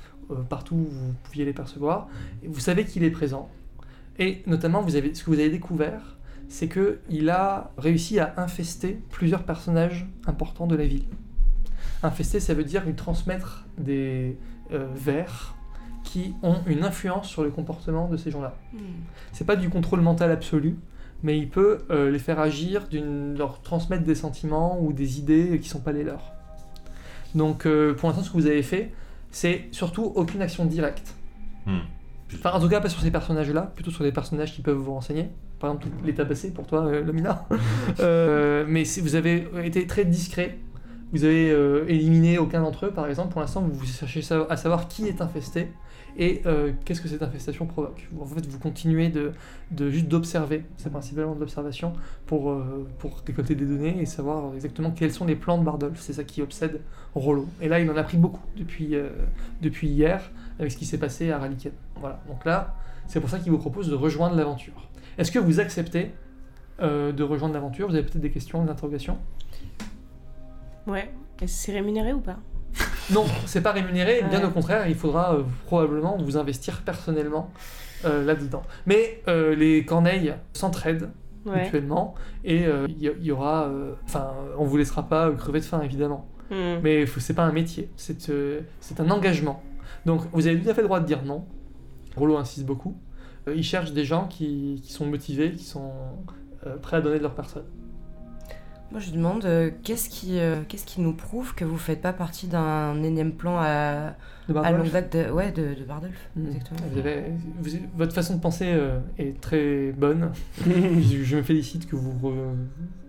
partout 0.51 0.75
où 0.75 0.87
vous 0.91 1.15
pouviez 1.25 1.47
les 1.47 1.55
percevoir. 1.55 2.09
Vous 2.47 2.61
savez 2.61 2.85
qu'il 2.85 3.03
est 3.03 3.11
présent. 3.11 3.49
Et 4.19 4.43
notamment, 4.47 4.87
ce 4.87 4.99
que 4.99 5.31
vous 5.31 5.41
avez 5.41 5.49
découvert, 5.49 6.19
c'est 6.50 6.67
que 6.67 6.99
il 7.08 7.31
a 7.31 7.70
réussi 7.79 8.19
à 8.19 8.35
infester 8.37 9.00
plusieurs 9.11 9.44
personnages 9.44 10.06
importants 10.26 10.67
de 10.67 10.75
la 10.75 10.85
ville. 10.85 11.05
Infester, 12.02 12.41
ça 12.41 12.55
veut 12.55 12.64
dire 12.64 12.85
lui 12.85 12.94
transmettre 12.94 13.67
des 13.79 14.37
euh, 14.73 14.88
vers 14.94 15.55
qui 16.02 16.35
ont 16.43 16.56
une 16.67 16.82
influence 16.82 17.29
sur 17.29 17.44
le 17.44 17.50
comportement 17.50 18.08
de 18.08 18.17
ces 18.17 18.32
gens-là. 18.32 18.56
Hmm. 18.73 18.79
C'est 19.32 19.47
pas 19.47 19.55
du 19.55 19.70
contrôle 19.70 20.00
mental 20.00 20.32
absolu, 20.32 20.76
mais 21.23 21.38
il 21.38 21.49
peut 21.49 21.79
euh, 21.91 22.11
les 22.11 22.19
faire 22.19 22.41
agir, 22.41 22.88
leur 22.93 23.62
transmettre 23.62 24.02
des 24.02 24.17
sentiments 24.17 24.82
ou 24.82 24.93
des 24.93 25.20
idées 25.20 25.61
qui 25.61 25.69
sont 25.69 25.81
pas 25.81 25.93
les 25.93 26.02
leurs. 26.02 26.32
Donc 27.37 27.64
euh, 27.64 27.94
pour 27.94 28.08
l'instant, 28.08 28.25
ce 28.25 28.31
que 28.31 28.37
vous 28.37 28.47
avez 28.47 28.64
fait, 28.64 28.93
c'est 29.31 29.69
surtout 29.70 30.02
aucune 30.02 30.43
action 30.43 30.64
directe. 30.64 31.14
Hmm. 31.64 31.79
Enfin, 32.35 32.53
en 32.53 32.61
tout 32.61 32.69
cas, 32.69 32.81
pas 32.81 32.88
sur 32.88 33.00
ces 33.00 33.11
personnages-là, 33.11 33.73
plutôt 33.75 33.91
sur 33.91 34.05
les 34.05 34.12
personnages 34.12 34.55
qui 34.55 34.62
peuvent 34.62 34.77
vous 34.77 34.93
renseigner. 34.93 35.29
Par 35.59 35.71
exemple, 35.71 35.88
les 36.05 36.15
tabasser 36.15 36.53
pour 36.53 36.67
toi, 36.67 36.87
euh, 36.87 37.03
Lomina. 37.05 37.47
Euh, 38.00 38.65
mais 38.69 38.85
vous 39.03 39.15
avez 39.15 39.49
été 39.65 39.87
très 39.87 40.05
discret. 40.05 40.59
Vous 41.12 41.25
avez 41.25 41.50
euh, 41.50 41.85
éliminé 41.88 42.38
aucun 42.38 42.62
d'entre 42.62 42.87
eux, 42.87 42.91
par 42.93 43.09
exemple. 43.09 43.32
Pour 43.32 43.41
l'instant, 43.41 43.61
vous, 43.61 43.85
cherchez 43.85 44.23
à 44.49 44.56
savoir 44.56 44.88
qui 44.88 45.06
est 45.06 45.21
infesté 45.21 45.69
et 46.21 46.43
euh, 46.45 46.73
qu'est-ce 46.85 47.01
que 47.01 47.09
cette 47.09 47.23
infestation 47.23 47.65
provoque? 47.65 48.07
En 48.21 48.27
fait, 48.27 48.47
vous 48.47 48.59
continuez 48.59 49.09
de, 49.09 49.33
juste 49.91 50.07
d'observer. 50.07 50.65
C'est 50.77 50.91
principalement 50.91 51.35
de 51.35 51.41
l'observation 51.41 51.95
pour, 52.27 52.50
euh, 52.50 52.87
pour 52.99 53.23
récolter 53.27 53.55
des 53.55 53.65
données 53.65 53.99
et 54.03 54.05
savoir 54.05 54.55
exactement 54.55 54.91
quels 54.91 55.12
sont 55.12 55.25
les 55.25 55.35
plans 55.35 55.57
de 55.57 55.65
Bardolph. 55.65 55.99
C'est 55.99 56.12
ça 56.12 56.23
qui 56.23 56.43
obsède 56.43 56.83
Rollo. 57.15 57.47
Et 57.62 57.69
là, 57.69 57.81
il 57.81 57.91
en 57.91 57.97
a 57.97 58.03
pris 58.03 58.19
beaucoup 58.19 58.45
depuis, 58.55 58.95
euh, 58.95 59.09
depuis 59.62 59.89
hier 59.89 60.31
avec 60.59 60.71
ce 60.71 60.77
qui 60.77 60.85
s'est 60.85 60.99
passé 60.99 61.31
à 61.31 61.39
Raliken. 61.39 61.73
Voilà. 61.97 62.21
Donc 62.29 62.45
là, 62.45 62.77
c'est 63.07 63.19
pour 63.19 63.31
ça 63.31 63.39
qu'il 63.39 63.50
vous 63.50 63.59
propose 63.59 63.89
de 63.89 63.95
rejoindre 63.95 64.37
l'aventure. 64.37 64.91
Est-ce 65.17 65.33
que 65.33 65.39
vous 65.39 65.59
acceptez 65.59 66.11
euh, 66.83 67.12
de 67.12 67.23
rejoindre 67.23 67.55
l'aventure? 67.55 67.89
Vous 67.89 67.95
avez 67.95 68.05
peut-être 68.05 68.21
des 68.21 68.31
questions, 68.31 68.62
des 68.62 68.71
interrogations? 68.71 69.17
Ouais. 70.87 71.11
C'est 71.47 71.73
rémunéré 71.73 72.12
ou 72.12 72.21
pas? 72.21 72.37
Non, 73.12 73.25
c'est 73.47 73.61
pas 73.62 73.73
rémunéré, 73.73 74.23
bien 74.29 74.40
Ouais. 74.40 74.47
au 74.47 74.50
contraire, 74.50 74.88
il 74.88 74.95
faudra 74.95 75.35
euh, 75.35 75.43
probablement 75.67 76.17
vous 76.19 76.37
investir 76.37 76.83
personnellement 76.83 77.50
euh, 78.05 78.25
là-dedans. 78.25 78.62
Mais 78.87 79.23
euh, 79.29 79.55
les 79.55 79.85
corneilles 79.85 80.35
s'entraident 80.52 81.11
Ouais. 81.47 81.64
mutuellement 81.64 82.14
et 82.45 82.67
il 82.88 83.14
y, 83.23 83.31
aura. 83.33 83.71
Enfin, 84.05 84.35
on 84.59 84.64
vous 84.67 84.76
laissera 84.76 85.09
pas 85.09 85.31
crever 85.33 85.61
de 85.61 85.64
faim 85.64 85.81
évidemment. 85.83 86.29
Hmm. 86.50 86.81
Mais 86.83 87.07
c'est 87.07 87.33
pas 87.33 87.45
un 87.45 87.52
métier, 87.52 87.88
c'est 87.97 89.00
un 89.00 89.11
engagement. 89.11 89.62
Donc 90.05 90.21
vous 90.33 90.47
avez 90.47 90.61
tout 90.61 90.69
à 90.69 90.75
fait 90.75 90.83
le 90.83 90.87
droit 90.87 91.00
de 91.00 91.07
dire 91.07 91.23
non. 91.25 91.47
Rollo 92.14 92.37
insiste 92.37 92.67
beaucoup. 92.67 92.95
Il 93.47 93.64
cherche 93.64 93.93
des 93.93 94.05
gens 94.05 94.26
qui, 94.29 94.83
qui 94.85 94.93
sont 94.93 95.07
motivés, 95.07 95.52
qui 95.52 95.64
sont 95.64 95.93
prêts 96.83 96.99
à 96.99 97.00
donner 97.00 97.17
de 97.17 97.23
leur 97.23 97.35
personne. 97.35 97.64
Moi, 98.92 98.99
je 99.00 99.11
demande 99.12 99.44
euh, 99.44 99.70
qu'est-ce 99.85 100.09
qui, 100.11 100.38
euh, 100.40 100.62
qu'est-ce 100.66 100.85
qui 100.85 101.00
nous 101.00 101.12
prouve 101.12 101.54
que 101.54 101.64
vous 101.64 101.78
faites 101.78 102.00
pas 102.02 102.12
partie 102.12 102.49
d'un 102.49 103.00
énième 103.04 103.32
plan 103.32 103.56
à, 103.59 104.14
longue 104.73 104.90
date 104.90 105.16
de, 105.16 105.30
ouais, 105.30 105.52
de, 105.52 105.75
de 105.75 105.85
Bardolph 105.85 106.28
Mm. 106.35 106.47
Exactement. 106.49 106.80
Vous 106.92 106.99
avez- 106.99 107.25
vous- 107.61 107.70
votre 107.97 108.12
façon 108.12 108.35
de 108.35 108.40
penser 108.40 108.66
euh, 108.66 108.99
est 109.18 109.40
très 109.40 109.92
bonne. 109.92 110.32
je, 110.66 111.23
je 111.23 111.37
me 111.37 111.42
félicite 111.42 111.88
que 111.88 111.94
vous, 111.94 112.12
re- 112.28 112.54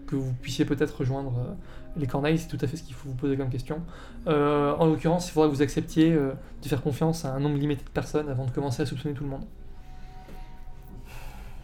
que 0.06 0.16
vous 0.16 0.32
puissiez 0.42 0.66
peut-être 0.66 1.00
rejoindre 1.00 1.34
euh, 1.40 1.52
les 1.98 2.06
corneilles, 2.06 2.38
c'est 2.38 2.48
tout 2.48 2.60
à 2.62 2.68
fait 2.68 2.78
ce 2.78 2.84
qu'il 2.84 2.94
faut 2.94 3.10
vous 3.10 3.16
poser 3.16 3.36
comme 3.36 3.50
question. 3.50 3.80
Euh, 4.28 4.76
en 4.78 4.86
l'occurrence, 4.86 5.30
il 5.30 5.32
faudra 5.32 5.50
que 5.50 5.56
vous 5.56 5.64
acceptiez 5.64 6.12
euh, 6.14 6.34
de 6.62 6.68
faire 6.68 6.84
confiance 6.84 7.26
à 7.26 7.34
un 7.34 7.40
nombre 7.40 7.58
limité 7.58 7.84
de 7.84 7.90
personnes 7.90 8.30
avant 8.30 8.46
de 8.46 8.52
commencer 8.52 8.84
à 8.84 8.86
soupçonner 8.86 9.16
tout 9.16 9.24
le 9.24 9.32
monde. 9.32 9.46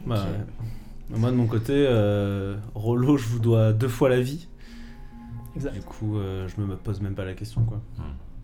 Bah, 0.07 0.15
ouais. 0.15 0.45
Moi 1.10 1.32
de 1.32 1.36
mon 1.36 1.48
côté, 1.48 1.74
euh, 1.74 2.58
Rollo, 2.76 3.18
je 3.18 3.28
vous 3.28 3.40
dois 3.40 3.74
deux 3.74 3.88
fois 3.88 4.10
la 4.10 4.20
vie. 4.20 4.48
Exact. 5.56 5.74
Du 5.74 5.82
coup, 5.82 6.18
euh, 6.18 6.48
je 6.48 6.62
me 6.62 6.76
pose 6.76 7.02
même 7.02 7.16
pas 7.16 7.26
la 7.26 7.34
question 7.34 7.64
quoi. 7.64 7.82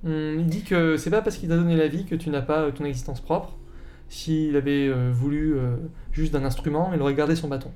Hum, 0.05 0.39
Il 0.39 0.48
dit 0.48 0.63
que 0.63 0.98
c'est 0.98 1.10
pas 1.10 1.22
parce 1.22 1.38
qu'il 1.38 1.50
t'a 1.50 1.55
donné 1.55 1.75
la 1.75 1.88
vie 1.88 2.05
que 2.05 2.15
tu 2.15 2.29
n'as 2.29 2.41
pas 2.41 2.62
euh, 2.62 2.72
ton 2.72 2.86
existence 2.86 3.22
propre. 3.22 3.58
S'il 4.10 4.55
avait 4.55 4.88
euh, 4.88 5.12
voulu 5.13 5.55
euh, 5.58 5.75
juste 6.12 6.34
d'un 6.34 6.43
instrument, 6.46 6.91
il 6.93 7.01
aurait 7.01 7.15
gardé 7.15 7.36
son 7.36 7.48
bâton. 7.48 7.72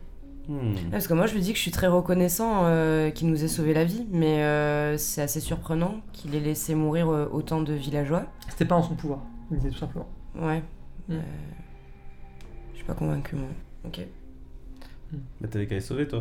Hmm. 0.48 0.76
Parce 0.92 1.08
que 1.08 1.14
moi, 1.14 1.26
je 1.26 1.34
lui 1.34 1.42
dis 1.42 1.52
que 1.52 1.58
je 1.58 1.62
suis 1.62 1.72
très 1.72 1.88
reconnaissant 1.88 2.62
euh, 2.64 3.10
qu'il 3.10 3.28
nous 3.30 3.44
ait 3.44 3.48
sauvé 3.50 3.74
la 3.74 3.84
vie, 3.84 4.06
mais 4.12 4.44
euh, 4.44 4.98
c'est 4.98 5.22
assez 5.22 5.40
surprenant 5.42 5.96
qu'il 6.14 6.36
ait 6.36 6.40
laissé 6.40 6.74
mourir 6.74 7.10
euh, 7.10 7.28
autant 7.32 7.62
de 7.62 7.74
villageois. 7.74 8.26
C'était 8.50 8.66
pas 8.66 8.76
en 8.76 8.84
son 8.84 8.96
pouvoir, 8.96 9.20
il 9.52 9.58
disait 9.58 9.72
tout 9.72 9.78
simplement. 9.80 10.08
Ouais. 10.40 10.60
Mm. 11.10 11.14
Euh, 11.14 11.22
je 12.74 12.78
suis 12.78 12.86
pas 12.86 12.94
convaincu, 12.94 13.36
moi. 13.36 13.50
Ok. 13.86 14.00
Bah, 15.42 15.48
t'avais 15.50 15.68
qu'à 15.68 15.76
les 15.76 15.82
sauver, 15.82 16.08
toi. 16.08 16.20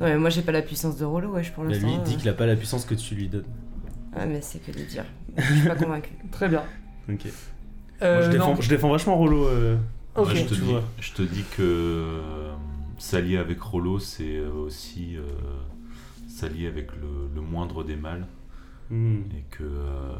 Ouais, 0.00 0.12
mais 0.12 0.18
moi, 0.18 0.30
j'ai 0.30 0.42
pas 0.42 0.52
la 0.52 0.62
puissance 0.62 0.96
de 0.98 1.04
Rollo, 1.04 1.30
wesh, 1.32 1.52
pour 1.52 1.64
Bah, 1.64 1.70
l'instant. 1.70 1.86
lui, 1.86 1.94
il 1.94 2.02
dit 2.02 2.14
euh. 2.14 2.18
qu'il 2.18 2.28
a 2.28 2.32
pas 2.34 2.46
la 2.46 2.56
puissance 2.56 2.84
que 2.84 2.94
tu 2.94 3.14
lui 3.14 3.28
donnes. 3.28 3.44
Ouais, 4.16 4.26
mais 4.26 4.40
c'est 4.42 4.58
que 4.58 4.70
de 4.72 4.84
dire. 4.84 5.04
Je 5.36 5.42
suis 5.54 5.68
pas 5.68 5.74
convaincu. 5.76 6.10
Très 6.32 6.48
bien. 6.48 6.62
Ok. 7.08 7.26
Euh, 8.02 8.14
Moi, 8.18 8.22
je, 8.26 8.30
défends, 8.30 8.54
non. 8.54 8.60
je 8.60 8.68
défends 8.68 8.90
vachement 8.90 9.16
Rollo. 9.16 9.46
euh. 9.46 9.76
Ok. 10.16 10.26
Moi, 10.26 10.34
je, 10.34 10.42
te 10.44 10.54
tu 10.54 10.60
dis, 10.60 10.70
vois. 10.70 10.82
je 11.00 11.12
te 11.12 11.22
dis 11.22 11.44
que 11.56 11.62
euh, 11.62 12.52
s'allier 12.98 13.36
avec 13.38 13.60
Rollo, 13.60 13.98
c'est 13.98 14.36
euh, 14.36 14.50
aussi 14.52 15.16
euh, 15.16 15.22
s'allier 16.28 16.66
avec 16.66 16.90
le, 16.92 17.28
le 17.34 17.40
moindre 17.40 17.84
des 17.84 17.96
mâles. 17.96 18.26
Hmm. 18.90 19.20
Et 19.36 19.44
que. 19.50 19.62
euh, 19.64 20.16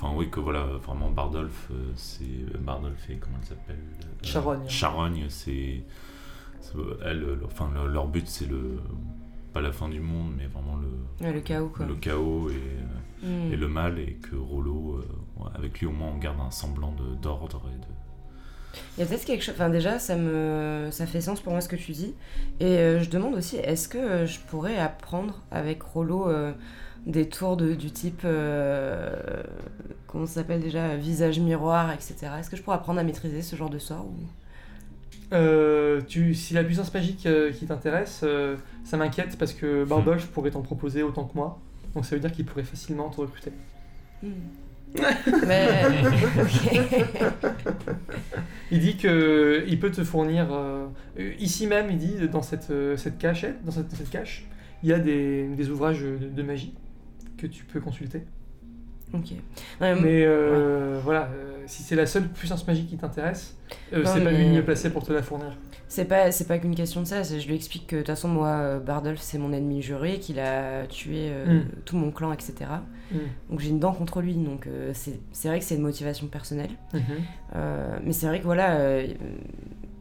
enfin, 0.00 0.12
oui, 0.16 0.30
que 0.30 0.40
voilà, 0.40 0.64
vraiment, 0.82 1.10
Bardolph, 1.10 1.68
euh, 1.70 1.90
c'est. 1.96 2.58
Bardolph 2.60 3.08
et 3.10 3.16
comment 3.16 3.36
elle 3.40 3.46
s'appelle 3.48 3.76
euh, 4.02 4.06
Charogne. 4.22 4.60
Charogne, 4.68 5.26
c'est. 5.28 5.82
c'est- 6.60 6.72
Elle, 7.04 7.20
le- 7.20 7.40
enfin, 7.46 7.70
le- 7.74 7.90
leur 7.92 8.06
but, 8.06 8.26
c'est 8.26 8.46
le. 8.48 8.78
Pas 9.52 9.60
la 9.62 9.72
fin 9.72 9.88
du 9.88 10.00
monde, 10.00 10.32
mais 10.36 10.46
vraiment 10.46 10.76
le, 10.76 11.24
Ouais, 11.26 11.32
le 11.32 11.40
chaos, 11.40 11.68
quoi. 11.74 11.86
le 11.86 11.94
chaos 11.94 12.50
et, 12.50 12.54
euh, 13.24 13.48
Mm. 13.48 13.52
et 13.52 13.56
le 13.56 13.66
mal, 13.68 13.98
et 13.98 14.12
que 14.14 14.36
Rollo, 14.36 15.00
euh, 15.02 15.44
avec 15.54 15.80
lui 15.80 15.86
au 15.86 15.90
moins, 15.90 16.08
on 16.14 16.18
garde 16.18 16.38
un 16.40 16.50
semblant 16.50 16.94
d'ordre 17.22 17.62
et 17.74 17.76
de. 17.78 18.78
Il 18.96 19.00
y 19.00 19.02
a 19.02 19.06
peut-être 19.06 19.24
quelque 19.24 19.42
chose. 19.42 19.54
Enfin, 19.54 19.70
déjà, 19.70 19.98
ça 19.98 20.14
me, 20.16 20.88
ça 20.92 21.06
fait 21.06 21.22
sens 21.22 21.40
pour 21.40 21.52
moi 21.52 21.60
ce 21.62 21.68
que 21.68 21.74
tu 21.76 21.92
dis. 21.92 22.14
Et 22.60 22.76
euh, 22.76 23.00
je 23.02 23.08
demande 23.10 23.34
aussi, 23.34 23.56
est-ce 23.56 23.88
que 23.88 23.98
euh, 23.98 24.26
je 24.26 24.38
pourrais 24.40 24.78
apprendre 24.78 25.40
avec 25.50 25.82
Rollo 25.82 26.28
euh, 26.28 26.52
des 27.06 27.28
tours 27.28 27.56
de, 27.56 27.74
du 27.74 27.90
type, 27.90 28.22
euh, 28.24 29.42
comment 30.06 30.26
ça 30.26 30.34
s'appelle 30.34 30.60
déjà, 30.60 30.96
visage 30.96 31.38
miroir, 31.40 31.92
etc. 31.92 32.16
Est-ce 32.38 32.50
que 32.50 32.56
je 32.56 32.62
pourrais 32.62 32.76
apprendre 32.76 33.00
à 33.00 33.04
maîtriser 33.04 33.42
ce 33.42 33.56
genre 33.56 33.70
de 33.70 33.78
sort 33.78 34.06
ou... 34.06 34.16
Euh, 35.34 36.00
tu, 36.08 36.34
si 36.34 36.54
la 36.54 36.64
puissance 36.64 36.92
magique 36.94 37.26
euh, 37.26 37.52
qui 37.52 37.66
t'intéresse, 37.66 38.22
euh, 38.22 38.56
ça 38.84 38.96
m'inquiète 38.96 39.36
parce 39.38 39.52
que 39.52 39.84
Bardolph 39.84 40.26
pourrait 40.28 40.50
t'en 40.50 40.62
proposer 40.62 41.02
autant 41.02 41.24
que 41.24 41.36
moi. 41.36 41.60
Donc 41.94 42.06
ça 42.06 42.14
veut 42.16 42.20
dire 42.20 42.32
qu'il 42.32 42.46
pourrait 42.46 42.62
facilement 42.62 43.10
te 43.10 43.20
recruter. 43.20 43.52
Hmm. 44.22 44.32
Mais 45.46 45.68
ok. 46.40 47.04
Il 48.70 48.80
dit 48.80 48.96
que 48.96 49.64
il 49.66 49.80
peut 49.80 49.90
te 49.90 50.04
fournir 50.04 50.48
ici 51.38 51.66
même, 51.66 51.90
il 51.90 51.98
dit 51.98 52.28
dans 52.28 52.42
cette, 52.42 52.70
euh, 52.70 52.96
cette 52.96 53.18
cachette, 53.18 53.64
dans 53.64 53.72
cette, 53.72 53.90
cette 53.92 54.10
cache, 54.10 54.46
il 54.82 54.90
y 54.90 54.92
a 54.92 54.98
des, 54.98 55.48
des 55.48 55.70
ouvrages 55.70 56.00
de, 56.00 56.18
de 56.34 56.42
magie 56.42 56.74
que 57.38 57.46
tu 57.46 57.64
peux 57.64 57.80
consulter. 57.80 58.22
ok. 59.14 59.32
Ouais, 59.80 59.94
Mais 60.00 60.24
euh, 60.26 61.00
voilà, 61.02 61.30
euh, 61.34 61.62
si 61.66 61.82
c'est 61.82 61.96
la 61.96 62.06
seule 62.06 62.28
puissance 62.28 62.66
magique 62.66 62.88
qui 62.88 62.96
t'intéresse, 62.98 63.56
euh, 63.92 64.02
c'est 64.04 64.22
pas 64.22 64.30
lui 64.30 64.46
mieux 64.48 64.62
placé 64.64 64.90
pour 64.90 65.04
te 65.04 65.12
la 65.12 65.22
fournir. 65.22 65.56
C'est 65.90 66.04
pas, 66.04 66.30
c'est 66.32 66.46
pas 66.46 66.58
qu'une 66.58 66.74
question 66.74 67.00
de 67.00 67.06
ça, 67.06 67.22
je 67.22 67.46
lui 67.46 67.54
explique 67.54 67.86
que 67.86 67.96
de 67.96 68.00
toute 68.02 68.08
façon, 68.08 68.28
moi, 68.28 68.78
Bardolph, 68.78 69.20
c'est 69.22 69.38
mon 69.38 69.54
ennemi 69.54 69.80
juré, 69.80 70.18
qu'il 70.18 70.38
a 70.38 70.86
tué 70.86 71.30
Mm. 71.30 71.60
tout 71.86 71.96
mon 71.96 72.10
clan, 72.10 72.30
etc. 72.34 72.54
Mm. 73.10 73.16
Donc 73.48 73.60
j'ai 73.60 73.70
une 73.70 73.78
dent 73.80 73.92
contre 73.94 74.20
lui, 74.20 74.34
donc 74.34 74.68
c'est 74.92 75.18
c'est 75.32 75.48
vrai 75.48 75.60
que 75.60 75.64
c'est 75.64 75.76
une 75.76 75.82
motivation 75.82 76.26
personnelle. 76.26 76.72
Mhm. 76.92 77.00
Euh, 77.56 77.98
mais 78.04 78.12
c'est 78.12 78.26
vrai 78.26 78.40
que 78.40 78.44
voilà, 78.44 78.76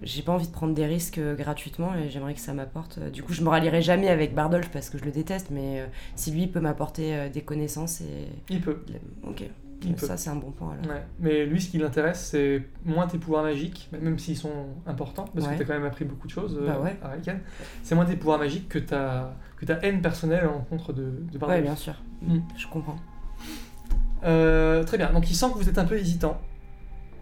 j'ai 0.01 0.21
pas 0.21 0.31
envie 0.31 0.47
de 0.47 0.51
prendre 0.51 0.73
des 0.73 0.85
risques 0.85 1.17
euh, 1.17 1.35
gratuitement 1.35 1.93
et 1.95 2.09
j'aimerais 2.09 2.33
que 2.33 2.39
ça 2.39 2.53
m'apporte. 2.53 2.97
euh, 2.99 3.09
du 3.09 3.23
coup, 3.23 3.33
je 3.33 3.41
me 3.41 3.49
rallierai 3.49 3.81
jamais 3.81 4.09
avec 4.09 4.33
Bardolph 4.35 4.69
parce 4.69 4.89
que 4.89 4.97
je 4.97 5.05
le 5.05 5.11
déteste, 5.11 5.47
mais 5.51 5.81
euh, 5.81 5.85
si 6.15 6.31
lui 6.31 6.47
peut 6.47 6.59
m'apporter 6.59 7.29
des 7.29 7.41
connaissances 7.41 8.01
et. 8.01 8.27
Il 8.49 8.61
peut. 8.61 8.83
Ok, 9.23 9.43
Il 9.83 9.97
ça 9.99 10.17
c'est 10.17 10.29
un 10.29 10.35
bon 10.35 10.51
point 10.51 10.73
alors. 10.73 10.95
Ouais. 10.95 11.03
Mais 11.19 11.45
lui, 11.45 11.61
ce 11.61 11.69
qui 11.69 11.77
l'intéresse, 11.77 12.29
c'est 12.31 12.63
moins 12.85 13.07
tes 13.07 13.17
pouvoirs 13.17 13.43
magiques, 13.43 13.89
même 13.91 14.17
s'ils 14.19 14.37
sont 14.37 14.67
importants, 14.85 15.25
parce 15.33 15.45
Ouais. 15.47 15.53
que 15.53 15.57
tu 15.57 15.63
as 15.63 15.65
quand 15.65 15.73
même 15.79 15.85
appris 15.85 16.05
beaucoup 16.05 16.27
de 16.27 16.31
choses 16.31 16.59
Bah 16.65 16.79
ouais. 16.79 16.95
à 17.03 17.09
Raiken. 17.09 17.39
C'est 17.83 17.95
moins 17.95 18.05
tes 18.05 18.15
pouvoirs 18.15 18.39
magiques 18.39 18.69
que 18.69 18.79
ta, 18.79 19.35
que 19.57 19.65
ta 19.65 19.75
haine 19.83 20.01
personnelle 20.01 20.41
à 20.41 20.45
l'encontre 20.45 20.93
de, 20.93 21.03
de 21.31 21.37
Bardolph. 21.37 21.59
Ouais, 21.59 21.63
bien 21.63 21.75
sûr, 21.75 21.93
Mm. 22.21 22.39
je 22.57 22.67
comprends. 22.67 22.97
Euh, 24.23 24.83
très 24.83 24.97
bien, 24.97 25.11
donc 25.13 25.29
il 25.29 25.35
sent 25.35 25.45
que 25.53 25.57
vous 25.59 25.69
êtes 25.69 25.77
un 25.77 25.85
peu 25.85 25.97
hésitant. 25.97 26.41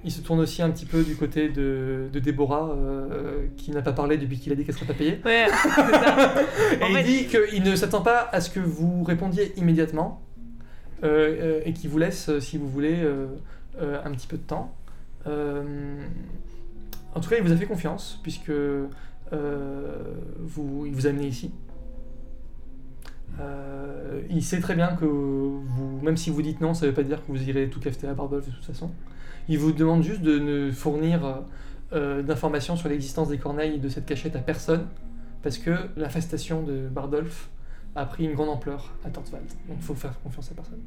Il 0.06 0.12
se 0.12 0.22
tourne 0.22 0.40
aussi 0.40 0.62
un 0.62 0.70
petit 0.70 0.86
peu 0.86 1.04
du 1.04 1.16
côté 1.16 1.50
de, 1.50 2.10
de 2.14 2.20
Déborah, 2.20 2.70
euh, 2.70 3.48
qui 3.58 3.72
n'a 3.72 3.82
pas 3.82 3.92
parlé 3.92 4.18
depuis 4.20 4.38
qu'il 4.38 4.52
a 4.54 4.56
dit 4.56 4.64
qu'elle 4.64 4.76
serait 4.76 4.86
pas 4.86 4.94
payée. 4.94 5.20
Ouais, 5.26 5.48
c'est 5.50 5.70
ça. 5.70 6.36
Et 6.80 6.84
En 6.84 6.88
il 6.90 6.96
fait- 6.98 7.04
dit 7.04 7.26
qu'il 7.26 7.64
ne 7.64 7.76
s'attend 7.76 8.02
pas 8.04 8.30
à 8.32 8.40
ce 8.40 8.52
que 8.52 8.60
vous 8.60 9.04
répondiez 9.04 9.52
immédiatement, 9.58 10.22
euh, 11.04 11.36
euh, 11.58 11.62
et 11.66 11.74
qu'il 11.74 11.90
vous 11.90 11.98
laisse, 11.98 12.30
si 12.40 12.58
vous 12.60 12.70
voulez, 12.70 13.04
un 13.82 14.12
petit 14.12 14.28
peu 14.28 14.38
de 14.38 14.44
temps. 14.44 14.76
En 15.26 17.20
tout 17.20 17.30
cas, 17.30 17.38
il 17.38 17.44
vous 17.44 17.52
a 17.52 17.58
fait 17.58 17.66
confiance, 17.66 18.20
puisque 18.22 18.52
vous, 19.32 20.86
il 20.86 20.94
vous 20.94 21.08
a 21.08 21.10
amené 21.10 21.28
ici. 21.28 21.52
Euh, 23.40 24.22
il 24.30 24.44
sait 24.44 24.60
très 24.60 24.76
bien 24.76 24.96
que 24.96 25.06
vous, 25.06 26.00
même 26.02 26.18
si 26.18 26.30
vous 26.30 26.42
dites 26.42 26.62
non, 26.62 26.74
ça 26.74 26.86
ne 26.86 26.92
veut 26.92 26.96
pas 26.96 27.04
dire 27.04 27.26
que 27.26 27.32
vous 27.32 27.50
irez 27.50 27.70
tout 27.70 27.80
cafeter 27.80 28.08
à 28.08 28.14
Bardolph 28.14 28.46
de 28.46 28.52
toute 28.52 28.64
façon. 28.64 28.92
Il 29.48 29.60
vous 29.60 29.72
demande 29.72 30.04
juste 30.04 30.22
de 30.22 30.40
ne 30.40 30.72
fournir 30.72 31.44
euh, 31.94 32.24
d'informations 32.24 32.76
sur 32.76 32.90
l'existence 32.90 33.30
des 33.30 33.38
corneilles 33.38 33.76
et 33.76 33.80
de 33.80 33.90
cette 33.90 34.06
cachette 34.06 34.36
à 34.36 34.40
personne, 34.40 34.88
parce 35.44 35.58
que 35.58 35.72
l'infestation 35.98 36.64
de 36.64 36.88
Bardolph 36.88 37.50
a 37.96 38.06
pris 38.06 38.26
une 38.26 38.34
grande 38.34 38.50
ampleur 38.50 38.94
à 39.04 39.10
Tortwald. 39.10 39.48
Donc 39.68 39.78
il 39.80 39.84
faut 39.84 39.96
faire 39.96 40.20
confiance 40.22 40.52
à 40.52 40.56
personne. 40.56 40.82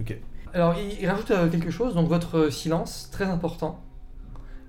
Ok. 0.00 0.16
Alors 0.52 0.74
il, 0.78 1.00
il 1.00 1.08
rajoute 1.08 1.30
euh, 1.30 1.48
quelque 1.48 1.70
chose, 1.70 1.94
donc 1.94 2.08
votre 2.08 2.50
silence, 2.50 3.08
très 3.12 3.24
important. 3.24 3.82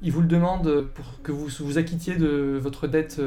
Il 0.03 0.11
vous 0.11 0.21
le 0.21 0.27
demande 0.27 0.87
pour 0.93 1.21
que 1.21 1.31
vous 1.31 1.47
vous 1.59 1.77
acquittiez 1.77 2.15
de 2.15 2.57
votre 2.59 2.87
dette 2.87 3.21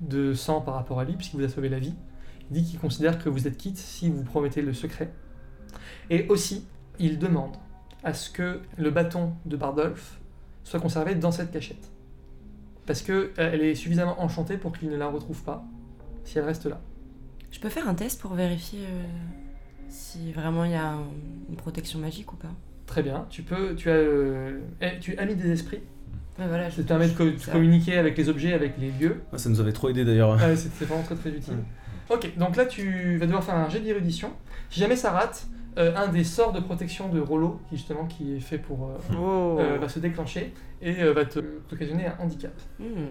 de 0.00 0.32
sang 0.32 0.62
par 0.62 0.74
rapport 0.74 0.98
à 0.98 1.04
lui, 1.04 1.14
puisqu'il 1.14 1.38
vous 1.38 1.44
a 1.44 1.48
sauvé 1.48 1.68
la 1.68 1.78
vie. 1.78 1.94
Il 2.50 2.62
dit 2.62 2.70
qu'il 2.70 2.78
considère 2.78 3.22
que 3.22 3.28
vous 3.28 3.46
êtes 3.46 3.56
quitte 3.56 3.76
si 3.78 4.08
vous 4.10 4.22
promettez 4.22 4.62
le 4.62 4.72
secret. 4.72 5.10
Et 6.10 6.26
aussi, 6.28 6.64
il 6.98 7.18
demande 7.18 7.56
à 8.04 8.14
ce 8.14 8.30
que 8.30 8.60
le 8.78 8.90
bâton 8.90 9.32
de 9.46 9.56
Bardolph 9.56 10.18
soit 10.64 10.80
conservé 10.80 11.14
dans 11.14 11.32
cette 11.32 11.50
cachette. 11.50 11.90
Parce 12.86 13.02
que 13.02 13.12
euh, 13.12 13.50
elle 13.52 13.62
est 13.62 13.74
suffisamment 13.74 14.20
enchantée 14.22 14.56
pour 14.58 14.72
qu'il 14.72 14.88
ne 14.90 14.96
la 14.96 15.08
retrouve 15.08 15.42
pas 15.42 15.64
si 16.24 16.38
elle 16.38 16.44
reste 16.44 16.66
là. 16.66 16.80
Je 17.50 17.58
peux 17.58 17.68
faire 17.68 17.88
un 17.88 17.94
test 17.94 18.20
pour 18.20 18.34
vérifier 18.34 18.80
euh, 18.82 19.02
si 19.88 20.32
vraiment 20.32 20.64
il 20.64 20.72
y 20.72 20.74
a 20.74 20.92
un- 20.92 21.04
une 21.48 21.56
protection 21.56 21.98
magique 21.98 22.32
ou 22.32 22.36
pas? 22.36 22.52
Très 22.86 23.02
bien, 23.02 23.26
tu 23.30 23.42
peux, 23.42 23.74
tu 23.74 23.90
as, 23.90 23.94
euh, 23.94 24.60
eh, 24.80 25.00
tu 25.00 25.16
as 25.18 25.26
mis 25.26 25.34
des 25.34 25.50
esprits. 25.50 25.80
Ouais, 26.38 26.46
voilà, 26.46 26.70
Ça 26.70 26.82
te 26.82 26.86
permet 26.88 27.08
de, 27.08 27.14
co- 27.14 27.24
de 27.30 27.36
ça. 27.38 27.50
communiquer 27.50 27.96
avec 27.96 28.16
les 28.16 28.28
objets, 28.28 28.52
avec 28.52 28.78
les 28.78 28.90
lieux. 28.92 29.22
Ah, 29.32 29.38
ça 29.38 29.48
nous 29.48 29.58
avait 29.60 29.72
trop 29.72 29.88
aidé 29.88 30.04
d'ailleurs. 30.04 30.38
C'est 30.56 30.84
vraiment 30.84 31.02
très 31.02 31.16
très 31.16 31.30
utile. 31.30 31.54
Ok, 32.08 32.36
donc 32.38 32.56
là 32.56 32.66
tu 32.66 33.16
vas 33.18 33.26
devoir 33.26 33.42
faire 33.44 33.56
un 33.56 33.68
jet 33.68 33.80
d'érudition. 33.80 34.32
Si 34.70 34.78
jamais 34.80 34.96
ça 34.96 35.10
rate, 35.10 35.46
euh, 35.78 35.94
un 35.96 36.08
des 36.08 36.24
sorts 36.24 36.52
de 36.52 36.60
protection 36.60 37.08
de 37.08 37.20
Rollo, 37.20 37.60
qui 37.68 37.76
justement 37.76 38.06
qui 38.06 38.36
est 38.36 38.40
fait 38.40 38.58
pour, 38.58 38.88
euh, 38.90 38.98
Oh. 39.18 39.56
euh, 39.60 39.78
va 39.78 39.88
se 39.88 39.98
déclencher 39.98 40.54
et 40.80 41.02
euh, 41.02 41.12
va 41.12 41.24
te- 41.24 41.40
t'occasionner 41.68 42.06
un 42.06 42.14
handicap. 42.20 42.52
Hmm. 42.78 43.06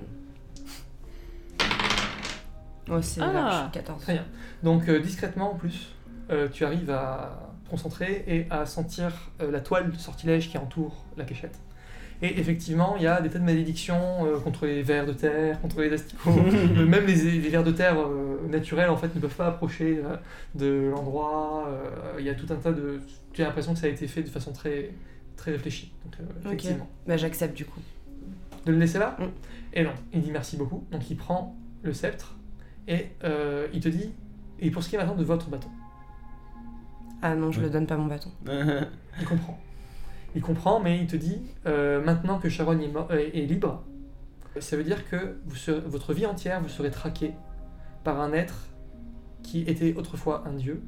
Oh, 2.90 3.02
c'est 3.02 3.22
Ah. 3.22 3.32
large, 3.34 3.72
14. 3.72 4.02
Très 4.02 4.14
bien. 4.14 4.26
Donc 4.64 4.88
euh, 4.88 5.00
discrètement 5.00 5.52
en 5.54 5.56
plus, 5.56 5.90
euh, 6.30 6.48
tu 6.50 6.64
arrives 6.66 6.90
à 6.92 7.52
te 7.66 7.70
concentrer 7.72 8.24
et 8.28 8.48
à 8.52 8.66
sentir 8.66 9.12
euh, 9.42 9.52
la 9.52 9.60
toile 9.60 9.92
de 9.92 9.98
sortilège 9.98 10.50
qui 10.50 10.58
entoure 10.58 11.04
la 11.18 11.26
cachette. 11.26 11.60
Et 12.22 12.40
effectivement, 12.40 12.96
il 12.98 13.04
y 13.04 13.08
a 13.08 13.20
des 13.22 13.30
tas 13.30 13.40
de 13.40 13.44
malédictions 13.44 14.26
euh, 14.26 14.40
contre 14.40 14.66
les 14.66 14.82
vers 14.84 15.06
de 15.06 15.14
terre, 15.14 15.60
contre 15.62 15.82
les 15.82 15.92
asticots. 15.94 16.32
Euh, 16.78 16.86
Même 16.86 17.06
les, 17.06 17.16
les 17.16 17.50
vers 17.50 17.64
de 17.64 17.72
terre 17.72 17.98
euh, 18.00 18.48
naturels 18.48 18.90
en 18.90 18.98
fait 18.98 19.14
ne 19.14 19.20
peuvent 19.20 19.36
pas 19.36 19.48
approcher 19.48 20.00
euh, 20.04 20.16
de 20.56 20.90
l'endroit. 20.92 21.68
Euh, 21.68 22.20
Il 22.20 22.26
y 22.26 22.30
a 22.30 22.36
tout 22.36 22.48
un 22.52 22.56
tas 22.56 22.72
de. 22.72 23.02
Tu 23.34 23.42
as 23.42 23.46
l'impression 23.46 23.74
que 23.74 23.80
ça 23.80 23.88
a 23.88 23.90
été 23.90 24.08
fait 24.08 24.24
de 24.24 24.30
façon 24.30 24.52
très 24.54 24.92
très 25.36 25.52
réfléchie. 25.52 25.92
Donc, 26.06 26.14
euh, 26.20 26.24
Ok. 26.24 26.46
effectivement. 26.48 26.88
Bah, 27.06 27.18
j'accepte 27.18 27.56
du 27.56 27.66
coup. 27.66 27.80
De 28.66 28.72
le 28.72 28.80
laisser 28.80 28.98
là 29.00 29.16
Mm. 29.20 29.24
Et 29.74 29.84
non, 29.84 29.92
il 30.14 30.22
dit 30.22 30.32
merci 30.32 30.56
beaucoup. 30.56 30.86
Donc 30.92 31.10
il 31.10 31.18
prend 31.18 31.56
le 31.84 31.92
sceptre 31.94 32.38
et 32.88 33.08
euh, 33.26 33.68
il 33.74 33.82
te 33.82 33.90
dit 33.90 34.14
et 34.60 34.72
pour 34.72 34.82
ce 34.84 34.90
qui 34.90 34.96
est 34.96 34.98
maintenant 34.98 35.16
de 35.16 35.24
votre 35.26 35.50
bâton. 35.50 35.68
Ah 37.22 37.36
non, 37.36 37.52
je 37.52 37.60
Ouais. 37.60 37.66
le 37.66 37.72
donne 37.72 37.86
pas 37.88 37.98
mon 37.98 38.06
bâton. 38.06 38.30
Il 39.20 39.26
comprend. 39.28 39.60
Il 40.36 40.42
comprend, 40.42 40.80
mais 40.80 41.00
il 41.00 41.08
te 41.08 41.16
dit 41.16 41.40
euh, 41.66 42.04
maintenant 42.04 42.38
que 42.40 42.50
Sharon 42.50 42.78
est, 42.80 42.88
mort- 42.90 43.08
euh, 43.12 43.30
est 43.34 43.42
libre, 43.46 43.84
ça 44.60 44.76
veut 44.78 44.84
dire 44.84 45.10
que 45.10 45.38
vous 45.46 45.56
serez- 45.56 45.82
votre 45.86 46.14
vie 46.14 46.26
entière 46.26 46.62
vous 46.62 46.70
serez 46.70 46.92
traqué 46.92 47.34
par 48.04 48.20
un 48.22 48.34
être 48.34 48.68
qui 49.44 49.62
était 49.62 49.94
autrefois 49.96 50.44
un 50.48 50.54
dieu 50.54 50.82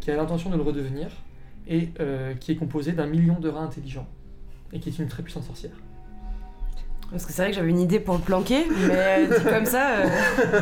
qui 0.00 0.10
a 0.10 0.16
l'intention 0.16 0.50
de 0.50 0.56
le 0.56 0.62
redevenir 0.62 1.08
et 1.66 1.88
euh, 2.00 2.34
qui 2.34 2.52
est 2.52 2.56
composé 2.56 2.92
d'un 2.92 3.06
million 3.06 3.38
de 3.40 3.48
rats 3.48 3.62
intelligents 3.62 4.06
et 4.72 4.78
qui 4.80 4.88
est 4.88 4.98
une 4.98 5.08
très 5.08 5.22
puissante 5.22 5.44
sorcière. 5.44 5.72
Parce 7.10 7.24
que 7.24 7.32
c'est 7.32 7.42
vrai 7.42 7.50
que 7.52 7.56
j'avais 7.56 7.70
une 7.70 7.78
idée 7.80 8.00
pour 8.00 8.14
le 8.16 8.20
planquer, 8.20 8.66
mais 8.88 9.28
euh, 9.30 9.38
dit 9.38 9.44
comme 9.48 9.64
ça, 9.66 9.98
euh, 10.00 10.08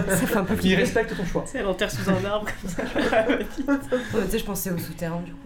ça 0.09 0.17
fait 0.17 0.37
un 0.37 0.45
peu 0.45 0.55
Qui 0.55 0.69
flipper. 0.69 0.77
respecte 0.83 1.17
ton 1.17 1.25
choix. 1.25 1.45
C'est 1.47 1.59
elle 1.59 1.67
enterre 1.67 1.91
sous 1.91 2.09
un 2.11 2.23
arbre 2.25 2.47
comme 2.61 2.71
ça. 2.71 2.83
Tu 3.39 4.31
sais, 4.31 4.39
je 4.39 4.45
pensais 4.45 4.71
au 4.71 4.79
souterrain 4.79 5.21
du 5.23 5.33
coup. 5.33 5.39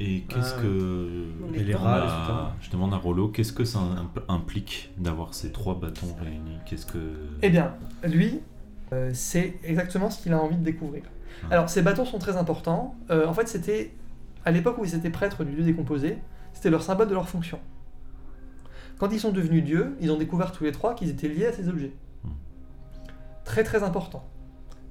Et 0.00 0.20
qu'est-ce 0.22 0.54
Ah. 0.58 0.62
que. 0.62 1.24
Et 1.54 1.64
les 1.64 1.74
à- 1.74 2.52
Je 2.60 2.70
demande 2.70 2.94
à 2.94 2.96
Rollo, 2.96 3.28
qu'est-ce 3.28 3.52
que 3.52 3.64
ça 3.64 3.80
imp- 3.80 4.20
implique 4.28 4.92
d'avoir 4.96 5.34
ces 5.34 5.50
trois 5.50 5.74
bâtons 5.78 6.14
réunis? 6.20 6.58
Qu'est-ce 6.66 6.86
que. 6.86 6.98
Eh 7.42 7.50
bien, 7.50 7.74
lui, 8.04 8.40
euh, 8.92 9.10
c'est 9.12 9.58
exactement 9.64 10.08
ce 10.10 10.22
qu'il 10.22 10.32
a 10.32 10.40
envie 10.40 10.56
de 10.56 10.62
découvrir. 10.64 11.02
Ah. 11.44 11.46
Alors, 11.54 11.68
ces 11.68 11.82
bâtons 11.82 12.04
sont 12.04 12.18
très 12.18 12.36
importants. 12.36 12.94
Euh, 13.10 13.26
en 13.26 13.34
fait, 13.34 13.48
c'était 13.48 13.92
à 14.44 14.50
l'époque 14.52 14.78
où 14.78 14.84
ils 14.84 14.94
étaient 14.94 15.10
prêtres 15.10 15.42
du 15.44 15.52
dieu 15.52 15.64
décomposé, 15.64 16.18
c'était 16.52 16.70
leur 16.70 16.82
symbole 16.82 17.08
de 17.08 17.14
leur 17.14 17.28
fonction. 17.28 17.58
Quand 18.98 19.10
ils 19.12 19.20
sont 19.20 19.32
devenus 19.32 19.64
dieux, 19.64 19.96
ils 20.00 20.10
ont 20.10 20.16
découvert 20.18 20.52
tous 20.52 20.64
les 20.64 20.72
trois 20.72 20.94
qu'ils 20.94 21.10
étaient 21.10 21.28
liés 21.28 21.46
à 21.46 21.52
ces 21.52 21.68
objets. 21.68 21.92
Hmm. 22.24 22.30
Très 23.44 23.62
très 23.64 23.82
important. 23.82 24.28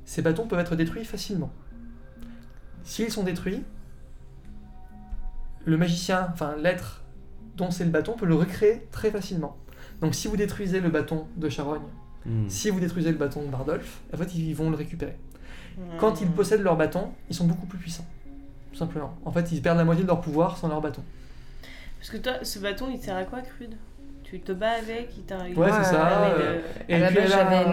Ces 0.05 0.21
bâtons 0.21 0.47
peuvent 0.47 0.59
être 0.59 0.75
détruits 0.75 1.03
facilement. 1.05 1.51
S'ils 2.83 3.11
sont 3.11 3.23
détruits, 3.23 3.63
le 5.67 5.77
magicien, 5.77 6.29
enfin 6.33 6.55
l'être 6.57 7.03
dont 7.57 7.69
c'est 7.71 7.83
le 7.83 7.91
bâton, 7.91 8.13
peut 8.13 8.25
le 8.25 8.35
recréer 8.35 8.87
très 8.91 9.11
facilement. 9.11 9.55
Donc 10.01 10.15
si 10.15 10.27
vous 10.27 10.37
détruisez 10.37 10.79
le 10.79 10.89
bâton 10.89 11.27
de 11.35 11.49
Charogne, 11.49 11.81
Hmm. 12.25 12.49
si 12.49 12.69
vous 12.71 12.79
détruisez 12.81 13.09
le 13.11 13.17
bâton 13.17 13.41
de 13.43 13.47
Bardolph, 13.47 13.99
en 14.13 14.17
fait, 14.17 14.35
ils 14.35 14.53
vont 14.53 14.69
le 14.69 14.75
récupérer. 14.75 15.15
Hmm. 15.77 15.97
Quand 15.97 16.19
ils 16.19 16.27
possèdent 16.27 16.61
leur 16.61 16.75
bâton, 16.75 17.11
ils 17.29 17.35
sont 17.35 17.45
beaucoup 17.45 17.65
plus 17.67 17.77
puissants. 17.79 18.05
Tout 18.73 18.77
simplement. 18.77 19.15
En 19.23 19.31
fait, 19.31 19.49
ils 19.53 19.61
perdent 19.61 19.77
la 19.77 19.85
moitié 19.85 20.03
de 20.03 20.09
leur 20.09 20.19
pouvoir 20.19 20.57
sans 20.57 20.67
leur 20.67 20.81
bâton. 20.81 21.01
Parce 21.99 22.09
que 22.09 22.17
toi, 22.17 22.33
ce 22.43 22.59
bâton, 22.59 22.87
il 22.93 22.99
sert 22.99 23.15
à 23.15 23.23
quoi, 23.23 23.39
Crude 23.39 23.75
Tu 24.25 24.41
te 24.41 24.51
bats 24.51 24.71
avec, 24.71 25.09
il 25.17 25.23
t'arrive. 25.23 25.57
Ouais, 25.57 25.69
c'est 25.71 25.83
ça, 25.85 26.05
Ah 26.05 26.21
oui, 26.35 26.43
euh, 26.43 26.59
Et 26.89 26.95
à 26.95 26.99
la 26.99 27.07
puis 27.07 27.15
base, 27.15 27.25
elle 27.27 27.33
a 27.33 27.37
j'avais 27.37 27.63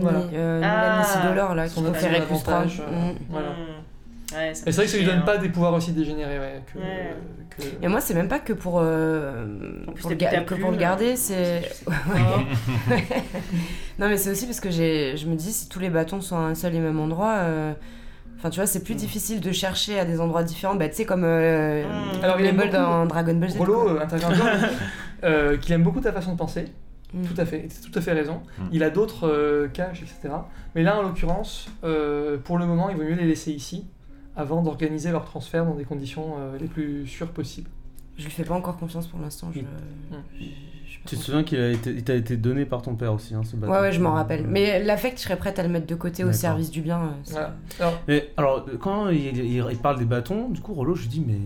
Voilà. 0.00 0.18
euh, 0.32 0.60
Ah. 0.64 0.96
Noulani 0.96 1.04
Sidolor, 1.04 1.54
là, 1.54 1.68
qui 1.68 1.74
Son 1.74 1.82
conférait 1.84 2.16
action 2.16 2.26
plus 2.34 2.42
3. 2.42 2.52
d'avantage, 2.54 2.82
euh, 2.90 3.12
Voilà. 3.30 3.48
Ouais, 4.32 4.52
c'est 4.54 4.70
vrai 4.72 4.84
que 4.84 4.90
ça 4.90 4.96
lui 4.98 5.04
donne 5.04 5.24
pas 5.24 5.36
hein. 5.36 5.40
des 5.40 5.48
pouvoirs 5.48 5.72
aussi 5.74 5.92
dégénérés 5.92 6.38
ouais, 6.40 6.62
que, 6.72 6.78
Ouais. 6.78 7.14
que- 7.50 7.84
Et 7.84 7.88
moi, 7.88 8.00
c'est 8.00 8.12
même 8.14 8.26
pas 8.28 8.40
que 8.40 8.52
pour, 8.52 8.80
euh, 8.82 9.46
En 9.86 9.92
plus, 9.92 10.02
pour, 10.02 10.10
le, 10.10 10.16
t'as 10.18 10.30
ga- 10.32 10.40
que 10.42 10.54
pour 10.56 10.70
le 10.72 10.76
garder, 10.76 11.14
c'est. 11.16 11.62
Oh. 11.88 12.40
non, 13.98 14.08
mais 14.08 14.16
c'est 14.16 14.30
aussi 14.30 14.46
parce 14.46 14.60
que 14.60 14.70
j'ai, 14.70 15.16
je 15.16 15.26
me 15.28 15.34
dis, 15.36 15.52
si 15.52 15.68
tous 15.68 15.78
les 15.78 15.90
bâtons 15.90 16.20
sont 16.20 16.36
à 16.36 16.40
un 16.40 16.54
seul 16.54 16.74
et 16.74 16.80
même 16.80 16.98
endroit, 16.98 17.34
euh, 17.36 17.72
enfin, 18.38 18.50
tu 18.50 18.56
vois, 18.60 18.66
c'est 18.66 18.82
plus 18.82 18.94
Mm. 18.94 18.98
difficile 18.98 19.40
de 19.40 19.52
chercher 19.52 19.98
à 19.98 20.04
des 20.04 20.20
endroits 20.20 20.42
différents. 20.42 20.74
Bah, 20.74 20.88
tu 20.88 20.96
sais, 20.96 21.04
comme 21.04 21.22
euh, 21.24 21.84
Mm. 21.84 22.24
Alors, 22.24 22.40
il 22.40 22.46
aime 22.46 22.58
Rumble 22.58 22.72
beaucoup- 22.72 22.82
dans 22.82 23.06
Dragon 23.06 23.34
Ball 23.34 23.50
Z. 23.50 23.56
Quoi. 23.56 23.68
euh, 23.68 24.58
euh, 25.24 25.56
qu'il 25.56 25.72
aime 25.72 25.82
beaucoup 25.82 26.00
ta 26.00 26.12
façon 26.12 26.32
de 26.32 26.36
penser. 26.38 26.64
Mm. 27.14 27.22
Tout 27.26 27.40
à 27.40 27.46
fait, 27.46 27.58
et 27.60 27.68
c'est 27.70 27.88
tout 27.88 27.96
à 27.96 28.02
fait 28.02 28.12
raison. 28.12 28.42
Mm. 28.58 28.62
Il 28.72 28.82
a 28.82 28.90
d'autres 28.90 29.28
euh, 29.28 29.68
caches, 29.68 30.02
etc. 30.02 30.34
Mais 30.74 30.82
là, 30.82 30.98
en 30.98 31.02
l'occurrence, 31.02 31.68
euh, 31.84 32.36
pour 32.38 32.58
le 32.58 32.66
moment, 32.66 32.90
il 32.90 32.96
vaut 32.96 33.04
mieux 33.04 33.14
les 33.14 33.26
laisser 33.26 33.52
ici 33.52 33.86
avant 34.36 34.62
d'organiser 34.62 35.10
leur 35.10 35.24
transfert 35.24 35.64
dans 35.64 35.74
des 35.74 35.84
conditions 35.84 36.34
euh, 36.38 36.58
les 36.58 36.66
plus 36.66 37.06
sûres 37.06 37.30
possibles. 37.30 37.70
Je 38.18 38.24
lui 38.24 38.30
fais 38.30 38.44
pas 38.44 38.54
encore 38.54 38.76
confiance 38.76 39.06
pour 39.06 39.18
l'instant. 39.20 39.50
Je... 39.54 39.60
Mm. 39.60 39.64
Tu 41.04 41.14
te 41.16 41.20
souviens 41.22 41.44
qu'il 41.44 41.58
a 41.60 41.70
été, 41.70 41.90
il 41.90 42.02
t'a 42.02 42.14
été 42.14 42.36
donné 42.36 42.64
par 42.64 42.82
ton 42.82 42.96
père 42.96 43.12
aussi, 43.12 43.32
hein, 43.34 43.42
ce 43.44 43.54
bâton 43.54 43.72
Ouais, 43.72 43.80
ouais, 43.80 43.92
je 43.92 44.00
m'en 44.00 44.12
rappelle. 44.14 44.44
Mais 44.48 44.82
l'affect, 44.82 45.18
je 45.18 45.22
serais 45.22 45.36
prête 45.36 45.58
à 45.58 45.62
le 45.62 45.68
mettre 45.68 45.86
de 45.86 45.94
côté 45.94 46.24
au 46.24 46.32
service 46.32 46.70
du 46.70 46.80
bien. 46.80 47.00
euh, 47.00 47.06
c'est- 47.22 47.32
Voilà. 47.34 47.54
Alors, 47.78 48.02
Mais 48.08 48.30
alors, 48.36 48.66
quand 48.80 49.08
il, 49.10 49.36
il- 49.36 49.64
il 49.70 49.78
parle 49.78 49.98
des 49.98 50.04
bâtons, 50.04 50.48
du 50.48 50.60
coup, 50.60 50.74
Rollo, 50.74 50.94
je 50.96 51.02
lui 51.02 51.08
dis, 51.08 51.24
mais, 51.24 51.38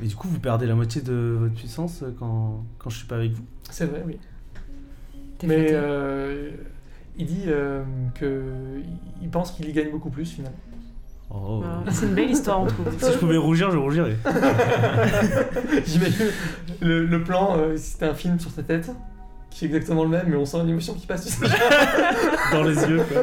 mais 0.00 0.06
du 0.06 0.16
coup, 0.16 0.28
vous 0.28 0.38
perdez 0.40 0.66
la 0.66 0.74
moitié 0.74 1.02
de 1.02 1.36
votre 1.40 1.54
puissance 1.54 2.02
quand, 2.18 2.64
quand 2.78 2.88
je 2.90 2.96
suis 2.98 3.06
pas 3.06 3.16
avec 3.16 3.32
vous. 3.32 3.44
c'est 3.70 3.84
vrai, 3.86 4.02
oui. 4.06 4.18
T'es 5.38 5.46
Mais 5.46 5.66
euh, 5.72 6.52
il 7.18 7.26
dit 7.26 7.42
euh, 7.48 7.82
que 8.14 8.44
il 9.20 9.28
pense 9.28 9.50
qu'il 9.50 9.68
y 9.68 9.72
gagne 9.72 9.90
beaucoup 9.90 10.10
plus 10.10 10.24
finalement. 10.30 10.56
Oh. 11.34 11.62
Ah, 11.64 11.90
C'est 11.90 12.06
une 12.06 12.14
belle 12.14 12.30
histoire, 12.30 12.60
on 12.62 12.66
trouve. 12.66 12.86
Si 12.98 13.12
je 13.12 13.18
pouvais 13.18 13.36
rougir, 13.38 13.70
je 13.70 13.78
rougirais. 13.78 14.16
J'imagine 15.86 16.26
le, 16.80 17.06
le 17.06 17.24
plan, 17.24 17.56
euh, 17.56 17.76
si 17.76 17.92
c'était 17.92 18.06
un 18.06 18.14
film 18.14 18.38
sur 18.38 18.50
sa 18.50 18.62
tête, 18.62 18.90
qui 19.50 19.64
est 19.64 19.68
exactement 19.68 20.02
le 20.04 20.10
même, 20.10 20.26
mais 20.28 20.36
on 20.36 20.44
sent 20.44 20.62
l'émotion 20.64 20.94
qui 20.94 21.06
passe. 21.06 21.40
Dans 22.52 22.62
les 22.64 22.74
yeux, 22.84 23.02
quoi. 23.10 23.22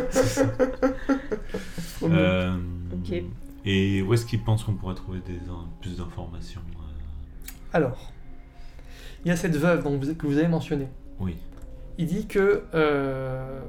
Euh, 2.09 2.55
Ok. 2.93 3.23
Et 3.65 4.01
où 4.01 4.13
est-ce 4.13 4.25
qu'il 4.25 4.41
pense 4.43 4.63
qu'on 4.63 4.73
pourrait 4.73 4.95
trouver 4.95 5.19
des, 5.19 5.37
plus 5.81 5.97
d'informations 5.97 6.61
euh, 6.79 7.47
Alors, 7.73 8.11
il 9.23 9.27
y 9.29 9.31
a 9.31 9.35
cette 9.35 9.55
veuve 9.55 9.83
dont 9.83 9.97
vous- 9.97 10.15
que 10.15 10.25
vous 10.25 10.37
avez 10.37 10.47
mentionnée. 10.47 10.87
Oui. 11.19 11.35
Il 11.97 12.07
dit 12.07 12.25
que. 12.25 12.63
euh, 12.73 13.59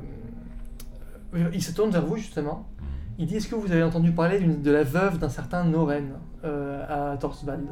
il 1.53 1.63
se 1.63 1.73
tourne 1.73 1.91
vers 1.91 2.07
vous 2.07 2.17
justement. 2.17 2.67
Hmm. 2.81 2.85
Il 3.21 3.27
dit 3.27 3.37
Est-ce 3.37 3.49
que 3.49 3.55
vous 3.55 3.71
avez 3.71 3.83
entendu 3.83 4.13
parler 4.13 4.41
de 4.41 4.71
la 4.71 4.83
veuve 4.83 5.19
d'un 5.19 5.29
certain 5.29 5.63
Noren 5.63 6.15
euh, 6.43 7.13
à 7.13 7.19
Torsvald 7.19 7.67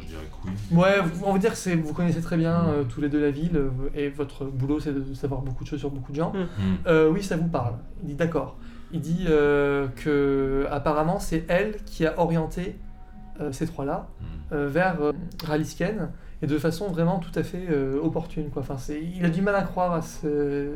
Je 0.00 0.06
dirais 0.06 0.22
que 0.22 0.48
oui. 0.48 0.78
Ouais, 0.78 1.00
on 1.24 1.32
va 1.32 1.38
dire 1.40 1.52
que 1.52 1.76
vous 1.76 1.92
connaissez 1.92 2.20
très 2.20 2.36
bien 2.36 2.68
euh, 2.68 2.84
tous 2.84 3.00
les 3.00 3.08
deux 3.08 3.20
la 3.20 3.32
ville 3.32 3.56
euh, 3.56 3.70
et 3.96 4.08
votre 4.08 4.44
boulot 4.44 4.78
c'est 4.78 4.92
de 4.92 5.14
savoir 5.14 5.40
beaucoup 5.42 5.64
de 5.64 5.68
choses 5.68 5.80
sur 5.80 5.90
beaucoup 5.90 6.12
de 6.12 6.16
gens. 6.16 6.32
Mm. 6.32 6.38
Hmm. 6.42 6.76
Euh, 6.86 7.10
oui, 7.10 7.24
ça 7.24 7.36
vous 7.36 7.48
parle. 7.48 7.74
Il 8.02 8.10
dit 8.10 8.14
d'accord. 8.14 8.56
Il 8.92 9.00
dit 9.00 9.24
euh, 9.28 9.88
que 9.96 10.68
apparemment 10.70 11.18
c'est 11.18 11.44
elle 11.48 11.82
qui 11.84 12.06
a 12.06 12.20
orienté 12.20 12.76
euh, 13.40 13.50
ces 13.50 13.66
trois-là 13.66 14.06
euh, 14.52 14.68
vers 14.68 15.02
euh, 15.02 15.12
Ralisken 15.44 16.10
et 16.42 16.46
de 16.46 16.56
façon 16.58 16.88
vraiment 16.88 17.18
tout 17.18 17.36
à 17.36 17.42
fait 17.42 17.66
euh, 17.70 17.98
opportune. 18.02 18.50
Quoi. 18.50 18.62
Enfin, 18.62 18.76
c'est, 18.78 19.00
il 19.16 19.24
a 19.24 19.28
du 19.30 19.42
mal 19.42 19.54
à 19.56 19.62
croire 19.62 19.92
à, 19.94 20.02
ce- 20.02 20.72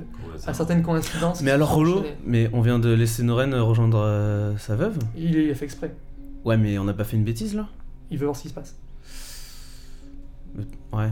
à 0.46 0.53
certaines 0.55 0.83
coïncidences. 0.83 1.40
Mais 1.42 1.51
alors, 1.53 1.77
enchaînées. 1.79 2.16
mais 2.27 2.51
on 2.53 2.61
vient 2.62 2.79
de 2.79 2.92
laisser 2.92 3.22
Noren 3.22 3.55
rejoindre 3.55 3.98
euh, 3.98 4.57
sa 4.59 4.75
veuve 4.77 4.98
Il 5.16 5.51
a 5.51 5.55
fait 5.55 5.64
exprès. 5.66 5.94
Ouais, 6.44 6.57
mais 6.57 6.79
on 6.79 6.85
n'a 6.85 6.94
pas 6.94 7.05
fait 7.05 7.16
une 7.16 7.25
bêtise, 7.25 7.55
là? 7.55 7.68
Il 8.11 8.18
veut 8.18 8.25
voir 8.27 8.37
ce 8.37 8.42
qui 8.42 8.48
se 8.48 8.55
passe. 8.55 8.77
Ouais. 10.92 11.11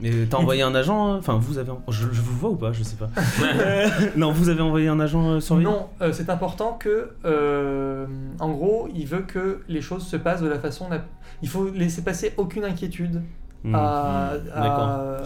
Mais 0.00 0.10
t'as 0.28 0.36
envoyé 0.38 0.62
un 0.62 0.74
agent 0.74 1.14
euh, 1.14 1.18
Enfin, 1.18 1.38
vous 1.38 1.58
avez. 1.58 1.70
Je, 1.88 2.08
je 2.12 2.20
vous 2.20 2.36
vois 2.36 2.50
ou 2.50 2.56
pas 2.56 2.72
Je 2.72 2.82
sais 2.82 2.96
pas. 2.96 3.08
Euh, 3.42 3.88
non, 4.16 4.32
vous 4.32 4.48
avez 4.48 4.60
envoyé 4.60 4.88
un 4.88 4.98
agent 5.00 5.24
euh, 5.34 5.40
surveillant 5.40 5.70
Non, 5.70 5.88
euh, 6.02 6.12
c'est 6.12 6.28
important 6.30 6.72
que, 6.72 7.10
euh, 7.24 8.06
en 8.40 8.50
gros, 8.50 8.88
il 8.94 9.06
veut 9.06 9.22
que 9.22 9.60
les 9.68 9.80
choses 9.80 10.04
se 10.04 10.16
passent 10.16 10.42
de 10.42 10.48
la 10.48 10.58
façon. 10.58 10.88
la- 10.90 11.04
Il 11.42 11.48
faut 11.48 11.68
laisser 11.70 12.02
passer 12.02 12.34
aucune 12.36 12.64
inquiétude 12.64 13.22
Hmm. 13.64 13.74
à, 13.74 14.32
à- 14.54 15.22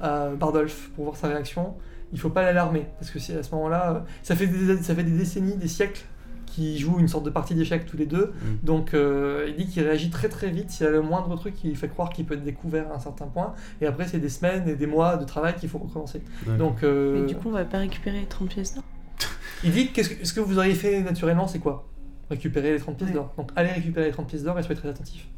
à 0.00 0.28
Bardolph 0.30 0.90
pour 0.94 1.04
voir 1.04 1.16
sa 1.16 1.28
réaction. 1.28 1.74
Il 2.12 2.18
faut 2.20 2.30
pas 2.30 2.42
l'alarmer 2.42 2.86
parce 2.98 3.10
que 3.10 3.18
c'est 3.18 3.36
à 3.36 3.42
ce 3.42 3.52
moment-là, 3.54 3.92
euh, 3.92 4.00
ça 4.22 4.34
fait 4.36 4.46
des, 4.46 4.76
ça 4.82 4.94
fait 4.94 5.04
des 5.04 5.16
décennies, 5.16 5.56
des 5.56 5.68
siècles 5.68 6.02
qu'ils 6.46 6.78
jouent 6.78 6.98
une 6.98 7.06
sorte 7.06 7.24
de 7.24 7.30
partie 7.30 7.54
d'échecs 7.54 7.86
tous 7.86 7.96
les 7.96 8.06
deux. 8.06 8.32
Mm. 8.42 8.46
Donc 8.64 8.94
euh, 8.94 9.46
il 9.48 9.56
dit 9.56 9.66
qu'il 9.70 9.82
réagit 9.84 10.10
très 10.10 10.28
très 10.28 10.50
vite 10.50 10.70
s'il 10.70 10.86
y 10.86 10.88
a 10.88 10.92
le 10.92 11.02
moindre 11.02 11.36
truc 11.36 11.54
qui 11.54 11.72
fait 11.76 11.88
croire 11.88 12.10
qu'il 12.10 12.24
peut 12.26 12.34
être 12.34 12.42
découvert 12.44 12.90
à 12.90 12.96
un 12.96 12.98
certain 12.98 13.26
point. 13.26 13.54
Et 13.80 13.86
après 13.86 14.06
c'est 14.08 14.18
des 14.18 14.28
semaines 14.28 14.68
et 14.68 14.74
des 14.74 14.86
mois 14.86 15.16
de 15.16 15.24
travail 15.24 15.54
qu'il 15.54 15.68
faut 15.68 15.78
recommencer. 15.78 16.22
Donc 16.58 16.82
euh, 16.82 17.20
Mais 17.20 17.26
du 17.26 17.36
coup, 17.36 17.48
on 17.48 17.52
va 17.52 17.64
pas 17.64 17.78
récupérer 17.78 18.20
les 18.20 18.26
30 18.26 18.48
pièces 18.48 18.74
d'or? 18.74 18.84
il 19.64 19.70
dit 19.70 19.92
qu'est-ce 19.92 20.10
que, 20.10 20.26
ce 20.26 20.32
que 20.32 20.40
vous 20.40 20.58
auriez 20.58 20.74
fait 20.74 21.02
naturellement 21.02 21.46
c'est 21.46 21.58
quoi? 21.60 21.86
Récupérer 22.30 22.72
les 22.72 22.78
30 22.80 22.96
pièces 22.96 23.10
Ouais. 23.10 23.14
d'or. 23.14 23.32
Donc 23.36 23.50
allez 23.56 23.70
récupérer 23.70 24.06
les 24.06 24.12
30 24.12 24.26
pièces 24.28 24.42
d'or 24.42 24.58
et 24.58 24.62
soyez 24.64 24.80
très 24.80 24.88
attentifs. 24.88 25.28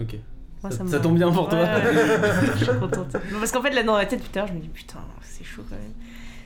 Ok. 0.00 0.16
Moi, 0.62 0.70
ça, 0.72 0.84
me 0.84 0.90
ça 0.90 1.00
tombe 1.00 1.16
bien 1.16 1.30
pour 1.32 1.48
toi. 1.48 1.64
Je 2.58 2.64
suis 2.64 2.78
contente. 2.78 3.14
Non, 3.32 3.38
parce 3.38 3.50
qu'en 3.52 3.62
fait, 3.62 3.70
là, 3.70 3.82
dans 3.82 3.96
la 3.96 4.04
tête, 4.06 4.22
putain, 4.22 4.46
je 4.46 4.52
me 4.52 4.58
dis, 4.60 4.68
putain, 4.68 4.98
c'est 5.22 5.44
chaud 5.44 5.62
quand 5.68 5.76
même. 5.76 5.94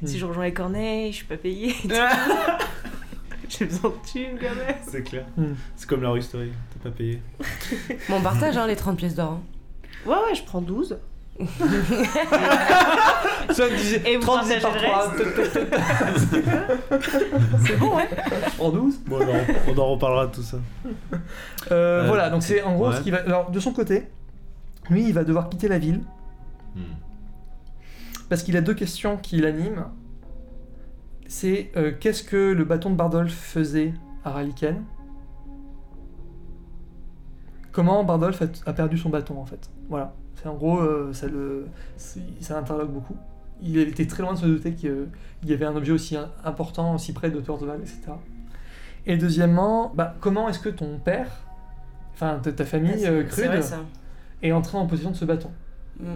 Si 0.09 0.17
Hmm. 0.17 0.21
je 0.21 0.25
rejoins 0.27 0.45
les 0.45 0.53
corneilles, 0.53 1.11
je 1.13 1.17
suis 1.17 1.25
pas 1.27 1.37
payée. 1.37 1.75
J'ai 3.49 3.67
besoin 3.67 3.91
de 3.91 4.07
thunes 4.11 4.39
quand 4.41 4.55
même. 4.55 4.77
C'est 4.87 5.03
clair. 5.03 5.27
Hmm. 5.37 5.55
C'est 5.77 5.89
comme 5.89 6.03
la 6.03 6.11
rue 6.11 6.23
story, 6.23 6.51
t'as 6.73 6.91
pas 6.91 6.95
payé. 6.97 7.21
Bon, 8.09 8.17
on 8.17 8.21
partage 8.23 8.57
hein, 8.57 8.67
les 8.67 8.77
30 8.77 8.97
pièces 8.97 9.15
d'or. 9.15 9.33
hein. 9.33 9.43
Ouais, 10.07 10.15
ouais, 10.17 10.35
je 10.35 10.43
prends 10.43 10.61
12. 10.61 10.99
Ça 13.53 13.69
disait 13.69 14.03
Et 14.07 14.17
vous 14.17 14.23
30 14.23 14.37
partagez 14.49 14.61
par 14.61 14.75
le 14.75 14.81
3. 14.81 15.13
C'est 17.67 17.77
bon, 17.77 17.97
ouais. 17.97 18.09
en 18.61 18.71
12. 18.71 19.01
Bon, 19.07 19.19
on 19.21 19.23
en, 19.23 19.75
on 19.75 19.79
en 19.79 19.91
reparlera 19.93 20.27
de 20.27 20.33
tout 20.33 20.43
ça. 20.43 20.59
Euh, 20.87 20.93
Euh, 21.71 22.05
voilà, 22.07 22.31
donc 22.31 22.43
c'est 22.43 22.63
en 22.63 22.75
gros 22.75 22.91
ouais. 22.91 22.97
ce 22.97 23.01
qui 23.03 23.11
va. 23.11 23.19
Alors 23.19 23.51
de 23.51 23.59
son 23.61 23.73
côté, 23.73 24.07
lui 24.91 25.07
il 25.09 25.13
va 25.15 25.25
devoir 25.25 25.49
quitter 25.49 25.69
la 25.69 25.79
ville 25.79 26.03
Hmm. 26.77 26.81
parce 28.29 28.43
qu'il 28.43 28.57
a 28.57 28.61
deux 28.61 28.75
questions 28.75 29.17
qui 29.17 29.37
l'animent. 29.41 29.93
C'est 31.29 31.71
euh, 31.77 31.93
qu'est-ce 31.99 32.25
que 32.25 32.53
le 32.53 32.65
bâton 32.65 32.91
de 32.91 32.97
Bardolph 32.97 33.33
faisait 33.33 33.95
à 34.25 34.31
Raliken? 34.31 34.83
Comment 37.71 38.03
Bardolph 38.03 38.43
a, 38.43 38.47
a 38.71 38.73
perdu 38.73 38.99
son 38.99 39.09
bâton 39.09 39.39
en 39.41 39.47
fait? 39.47 39.71
Voilà. 39.89 40.15
En 40.47 40.55
gros, 40.55 40.79
euh, 40.81 41.13
ça 41.13 41.27
le, 41.27 41.67
ça 41.97 42.61
beaucoup. 42.85 43.17
Il 43.63 43.79
était 43.79 44.07
très 44.07 44.23
loin 44.23 44.35
de 44.35 44.39
se 44.39 44.47
douter 44.47 44.73
qu'il 44.75 45.07
y 45.45 45.53
avait 45.53 45.65
un 45.65 45.77
objet 45.77 45.93
aussi 45.93 46.17
important, 46.45 46.95
aussi 46.95 47.13
près 47.13 47.31
de 47.31 47.41
Torsval, 47.41 47.81
etc. 47.81 48.13
Et 49.07 49.17
deuxièmement, 49.17 49.93
bah, 49.95 50.15
comment 50.21 50.49
est-ce 50.49 50.59
que 50.59 50.69
ton 50.69 50.99
père, 50.99 51.29
enfin 52.15 52.41
ta, 52.43 52.65
famille 52.65 53.05
Ah, 53.07 53.11
euh, 53.11 53.25
Crude, 53.25 53.47
vrai, 53.47 53.63
ça. 53.63 53.81
est 54.43 54.53
entré 54.53 54.77
en 54.77 54.87
possession 54.87 55.11
de 55.11 55.17
ce 55.17 55.25
bâton? 55.25 55.51
Mm. 56.01 56.07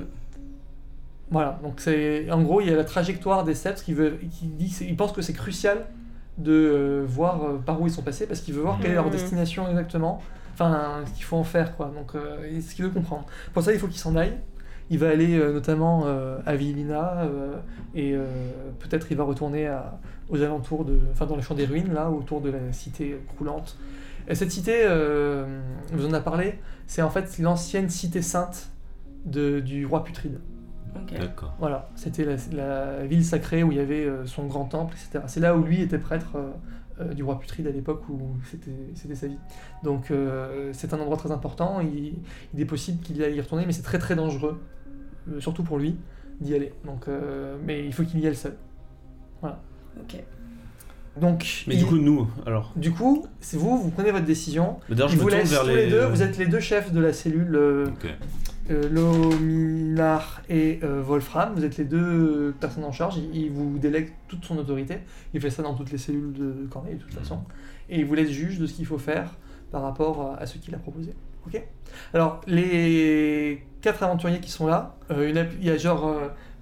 Voilà, 1.30 1.58
donc 1.62 1.74
c'est 1.76 2.30
en 2.30 2.40
gros 2.42 2.62
il 2.62 2.68
y 2.68 2.72
a 2.72 2.76
la 2.76 2.84
trajectoire 2.84 3.44
des 3.44 3.54
Seps 3.54 3.82
qui 3.82 3.92
veut, 3.92 4.18
qui 4.30 4.46
dit, 4.46 4.74
il 4.80 4.96
pense 4.96 5.12
que 5.12 5.20
c'est 5.20 5.34
crucial 5.34 5.86
de 6.38 6.52
euh, 6.52 7.04
voir 7.06 7.42
euh, 7.44 7.58
par 7.58 7.80
où 7.82 7.86
ils 7.86 7.92
sont 7.92 8.02
passés 8.02 8.26
parce 8.26 8.40
qu'il 8.40 8.54
veut 8.54 8.62
voir 8.62 8.78
quelle 8.80 8.92
est 8.92 8.94
leur 8.94 9.06
Mhm. 9.06 9.10
destination 9.12 9.68
exactement, 9.68 10.22
enfin 10.58 11.02
ce 11.06 11.12
qu'il 11.12 11.24
faut 11.24 11.36
en 11.36 11.44
faire 11.44 11.76
quoi. 11.76 11.92
Donc 11.94 12.14
euh, 12.14 12.60
ce 12.60 12.74
qu'il 12.74 12.84
veut 12.84 12.90
comprendre. 12.90 13.26
Pour 13.54 13.62
ça 13.62 13.72
il 13.72 13.78
faut 13.78 13.86
qu'il 13.88 13.98
s'en 14.00 14.16
aille. 14.16 14.36
Il 14.90 14.98
va 14.98 15.10
aller 15.10 15.38
euh, 15.38 15.52
notamment 15.52 16.04
euh, 16.06 16.38
à 16.46 16.56
Villina 16.56 17.20
euh, 17.22 17.56
et 17.94 18.14
euh, 18.14 18.24
peut-être 18.78 19.06
il 19.10 19.16
va 19.18 19.24
retourner 19.24 19.66
à- 19.66 19.98
aux 20.30 20.42
alentours 20.42 20.84
de, 20.86 20.98
enfin 21.12 21.26
dans 21.26 21.36
le 21.36 21.42
champ 21.42 21.54
des 21.54 21.66
ruines 21.66 21.92
là 21.92 22.10
autour 22.10 22.40
de 22.40 22.50
la 22.50 22.72
cité 22.72 23.18
croulante. 23.34 23.76
Et 24.28 24.34
cette 24.34 24.50
cité, 24.50 24.82
euh, 24.84 25.46
on 25.92 25.96
vous 25.96 26.06
en 26.06 26.12
a 26.12 26.20
parlé, 26.20 26.58
c'est 26.86 27.00
en 27.02 27.08
fait 27.10 27.38
l'ancienne 27.38 27.88
cité 27.90 28.20
sainte 28.22 28.70
de- 29.26 29.60
du 29.60 29.84
roi 29.86 30.04
Putride. 30.04 30.38
D'accord. 31.18 31.54
Voilà, 31.58 31.88
c'était 31.94 32.24
la, 32.24 32.36
la 32.52 33.06
ville 33.06 33.24
sacrée 33.24 33.62
où 33.62 33.72
il 33.72 33.78
y 33.78 33.80
avait 33.80 34.06
son 34.26 34.46
grand 34.46 34.64
temple, 34.64 34.94
etc. 34.96 35.24
C'est 35.28 35.40
là 35.40 35.54
où 35.56 35.62
lui 35.62 35.80
était 35.82 35.98
prêtre 35.98 36.36
euh, 37.00 37.14
du 37.14 37.22
roi 37.22 37.38
Putride 37.38 37.66
à 37.66 37.70
l'époque 37.70 38.08
où 38.08 38.18
c'était 38.50 38.70
c'était 38.94 39.14
sa 39.14 39.26
vie. 39.26 39.38
Donc 39.82 40.10
euh, 40.10 40.70
c'est 40.72 40.92
un 40.94 40.98
endroit 41.00 41.16
très 41.16 41.30
important, 41.32 41.80
il, 41.80 42.14
il 42.54 42.60
est 42.60 42.64
possible 42.64 43.00
qu'il 43.02 43.22
aille 43.22 43.34
y 43.36 43.40
retourner, 43.40 43.64
mais 43.66 43.72
c'est 43.72 43.82
très 43.82 43.98
très 43.98 44.14
dangereux, 44.16 44.60
euh, 45.30 45.40
surtout 45.40 45.62
pour 45.62 45.78
lui, 45.78 45.96
d'y 46.40 46.54
aller. 46.54 46.72
Donc, 46.84 47.08
euh, 47.08 47.56
mais 47.64 47.84
il 47.84 47.92
faut 47.92 48.04
qu'il 48.04 48.20
y 48.20 48.26
aille 48.26 48.36
seul. 48.36 48.56
Ok. 49.42 50.22
Donc, 51.20 51.64
Mais 51.66 51.74
il- 51.74 51.80
du 51.80 51.86
coup, 51.86 51.98
nous, 51.98 52.28
alors. 52.46 52.72
du 52.76 52.92
coup, 52.92 53.26
c'est 53.40 53.56
vous, 53.56 53.76
vous 53.76 53.90
prenez 53.90 54.12
votre 54.12 54.24
décision. 54.26 54.78
D'ailleurs, 54.88 55.10
me 55.10 55.16
vous 55.16 55.28
tourne 55.28 55.42
vers 55.42 55.62
tous 55.62 55.66
les. 55.66 55.86
les 55.86 55.90
deux, 55.90 56.04
vous 56.06 56.22
êtes 56.22 56.38
les 56.38 56.46
deux 56.46 56.60
chefs 56.60 56.92
de 56.92 57.00
la 57.00 57.12
cellule 57.12 57.56
euh, 57.56 57.86
Ok. 57.88 58.06
Euh, 58.70 58.88
Lominar 58.88 60.42
et 60.48 60.80
euh, 60.82 61.02
Wolfram, 61.02 61.54
vous 61.54 61.64
êtes 61.64 61.76
les 61.76 61.84
deux 61.84 62.54
personnes 62.60 62.84
en 62.84 62.92
charge, 62.92 63.16
il, 63.32 63.50
vous 63.50 63.78
délègue 63.78 64.12
toute 64.28 64.44
son 64.44 64.58
autorité, 64.58 64.98
il 65.34 65.40
fait 65.40 65.50
ça 65.50 65.62
dans 65.62 65.74
toutes 65.74 65.90
les 65.90 65.98
cellules 65.98 66.32
de 66.32 66.66
Corneille 66.70 66.96
de 66.96 67.02
toute 67.02 67.14
façon, 67.14 67.40
et 67.88 67.98
il 68.00 68.06
vous 68.06 68.14
laisse 68.14 68.30
juge 68.30 68.58
de 68.58 68.66
ce 68.66 68.74
qu'il 68.74 68.86
faut 68.86 68.98
faire 68.98 69.34
par 69.70 69.82
rapport 69.82 70.36
à, 70.38 70.46
ce 70.46 70.58
qu'il 70.58 70.74
a 70.74 70.78
proposé. 70.78 71.14
Ok? 71.46 71.62
Alors, 72.14 72.40
les 72.46 73.64
quatre 73.80 74.02
aventuriers 74.02 74.40
qui 74.40 74.50
sont 74.50 74.66
là, 74.66 74.96
euh, 75.10 75.28
il 75.60 75.64
y 75.66 75.70
a- 75.70 75.76
genre 75.76 76.06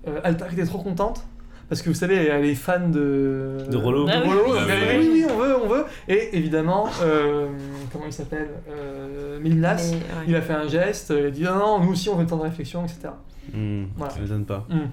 euh, 0.06 0.20
Altar 0.22 0.54
qui 0.54 0.60
est 0.60 0.64
trop 0.64 0.82
contente. 0.82 1.26
Parce 1.68 1.82
que 1.82 1.88
vous 1.88 1.94
savez, 1.96 2.14
elle 2.28 2.44
est 2.44 2.54
fan 2.54 2.90
de. 2.92 3.56
De 3.68 3.76
Rollo. 3.76 4.04
de 4.06 4.10
Ah 4.12 4.20
oui. 4.22 4.28
Rollo, 4.28 4.54
Ah 4.56 4.62
oui, 4.66 4.72
oui. 4.88 4.96
oui, 4.98 5.08
oui, 5.12 5.26
on 5.28 5.36
veut, 5.38 5.56
on 5.64 5.68
veut. 5.68 5.84
Et 6.08 6.36
évidemment, 6.36 6.88
euh, 7.02 7.48
comment 7.92 8.04
il 8.06 8.12
s'appelle 8.12 8.50
euh, 8.70 9.40
Milnas. 9.40 9.90
Ouais. 9.92 9.98
Il 10.28 10.36
a 10.36 10.42
fait 10.42 10.52
un 10.54 10.68
geste, 10.68 11.12
il 11.18 11.26
a 11.26 11.30
dit 11.30 11.42
non, 11.42 11.54
non, 11.56 11.80
nous 11.80 11.90
aussi 11.92 12.08
on 12.08 12.14
veut 12.14 12.22
le 12.22 12.28
temps 12.28 12.36
de 12.36 12.42
réflexion, 12.42 12.84
etc. 12.84 13.08
Hmm, 13.52 13.86
Voilà. 13.96 14.12
Ça 14.14 14.20
m'étonne 14.20 14.44
pas. 14.44 14.64
Hmm. 14.70 14.88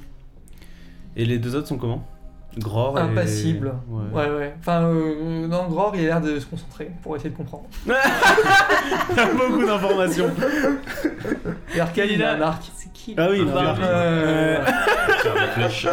Et 1.16 1.26
les 1.26 1.38
deux 1.38 1.56
autres 1.56 1.68
sont 1.68 1.78
comment? 1.78 2.08
Gror 2.58 2.98
et. 3.00 3.02
Impassible. 3.02 3.74
Ouais. 3.90 4.04
Ouais, 4.22 4.30
ouais. 4.36 4.56
Enfin, 4.60 4.84
euh, 4.84 5.48
dans 5.48 5.68
Gror, 5.68 5.94
il 5.96 6.02
a 6.02 6.04
l'air 6.04 6.22
de 6.22 6.40
se 6.40 6.46
concentrer 6.46 6.92
pour 7.02 7.16
essayer 7.16 7.30
de 7.32 7.36
comprendre. 7.36 7.66
Il 7.88 9.16
y 9.18 9.20
a 9.20 9.26
beaucoup 9.34 9.66
d'informations. 9.66 10.30
Et 11.76 11.80
Arcane, 11.80 12.10
il 12.12 12.24
a 12.24 12.34
un 12.34 12.42
arc. 12.42 12.64
C'est 12.76 12.92
qui 12.94 13.16
Ah 13.18 13.28
oui, 13.32 13.40
il 13.40 13.46
Bah, 13.46 13.76
a- 13.76 13.84
Euh, 13.84 14.66
Tire 15.24 15.36
la 15.36 15.48
flèche. 15.48 15.88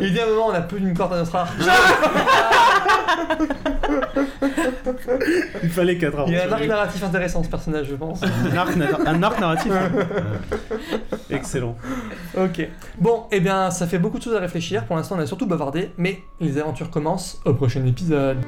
il 0.00 0.12
dit 0.12 0.20
à 0.20 0.24
un 0.24 0.28
moment, 0.28 0.46
on 0.48 0.52
a 0.54 0.60
plus 0.62 0.80
d'une 0.80 0.96
corde 0.96 1.12
à 1.12 1.16
notre 1.18 1.34
arc. 1.36 1.52
Il 5.62 5.70
fallait 5.70 5.98
quatre 5.98 6.24
Il 6.28 6.36
a 6.36 6.46
un 6.48 6.52
arc 6.52 6.66
narratif 6.66 7.02
intéressant, 7.04 7.42
ce 7.42 7.48
personnage, 7.48 7.86
je 7.90 7.94
pense. 7.94 8.20
Un 8.22 8.56
arc, 8.56 8.76
na- 8.76 8.98
un 9.10 9.22
arc 9.22 9.40
narratif. 9.40 9.72
hein. 9.72 9.90
Excellent. 11.30 11.76
Ok. 12.36 12.68
Bon, 12.98 13.24
eh 13.32 13.40
bien, 13.40 13.70
ça 13.70 13.86
fait 13.86 13.98
beaucoup 13.98 14.18
de 14.18 14.22
choses 14.22 14.36
à 14.36 14.40
réfléchir. 14.40 14.84
Pour 14.84 14.96
l'instant, 14.96 15.16
on 15.18 15.20
a 15.20 15.26
surtout 15.26 15.46
bavardé, 15.46 15.90
mais 15.98 16.22
les 16.40 16.58
aventures 16.58 16.90
commencent 16.90 17.40
au 17.44 17.54
prochain 17.54 17.84
épisode. 17.86 18.38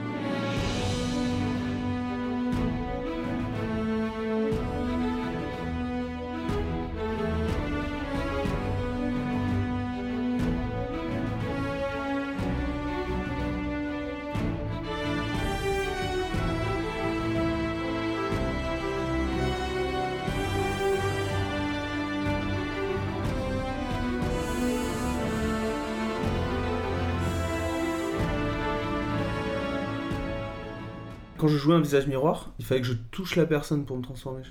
Quand 31.39 31.49
je 31.49 31.57
jouais 31.57 31.75
un 31.75 31.81
visage 31.81 32.07
miroir, 32.09 32.51
il 32.59 32.65
fallait 32.65 32.81
que 32.81 32.87
je 32.87 32.95
touche 33.13 33.37
la 33.37 33.47
personne 33.47 33.85
pour 33.85 33.97
me 33.97 34.03
transformer. 34.03 34.43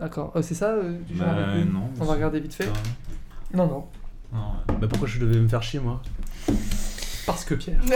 D'accord. 0.00 0.32
Euh, 0.34 0.42
c'est 0.42 0.54
ça 0.54 0.70
euh, 0.70 0.98
Bah, 1.10 1.26
non. 1.70 1.90
On 2.00 2.04
va 2.04 2.14
regarder 2.14 2.40
vite 2.40 2.54
fait. 2.54 2.68
Non, 3.52 3.66
non. 3.66 3.86
Non, 4.32 4.40
ouais. 4.40 4.76
Bah 4.80 4.88
pourquoi 4.88 5.06
je 5.06 5.18
devais 5.20 5.38
me 5.38 5.46
faire 5.46 5.62
chier 5.62 5.78
moi? 5.78 6.00
Parce 7.26 7.44
que 7.44 7.54
Pierre. 7.54 7.80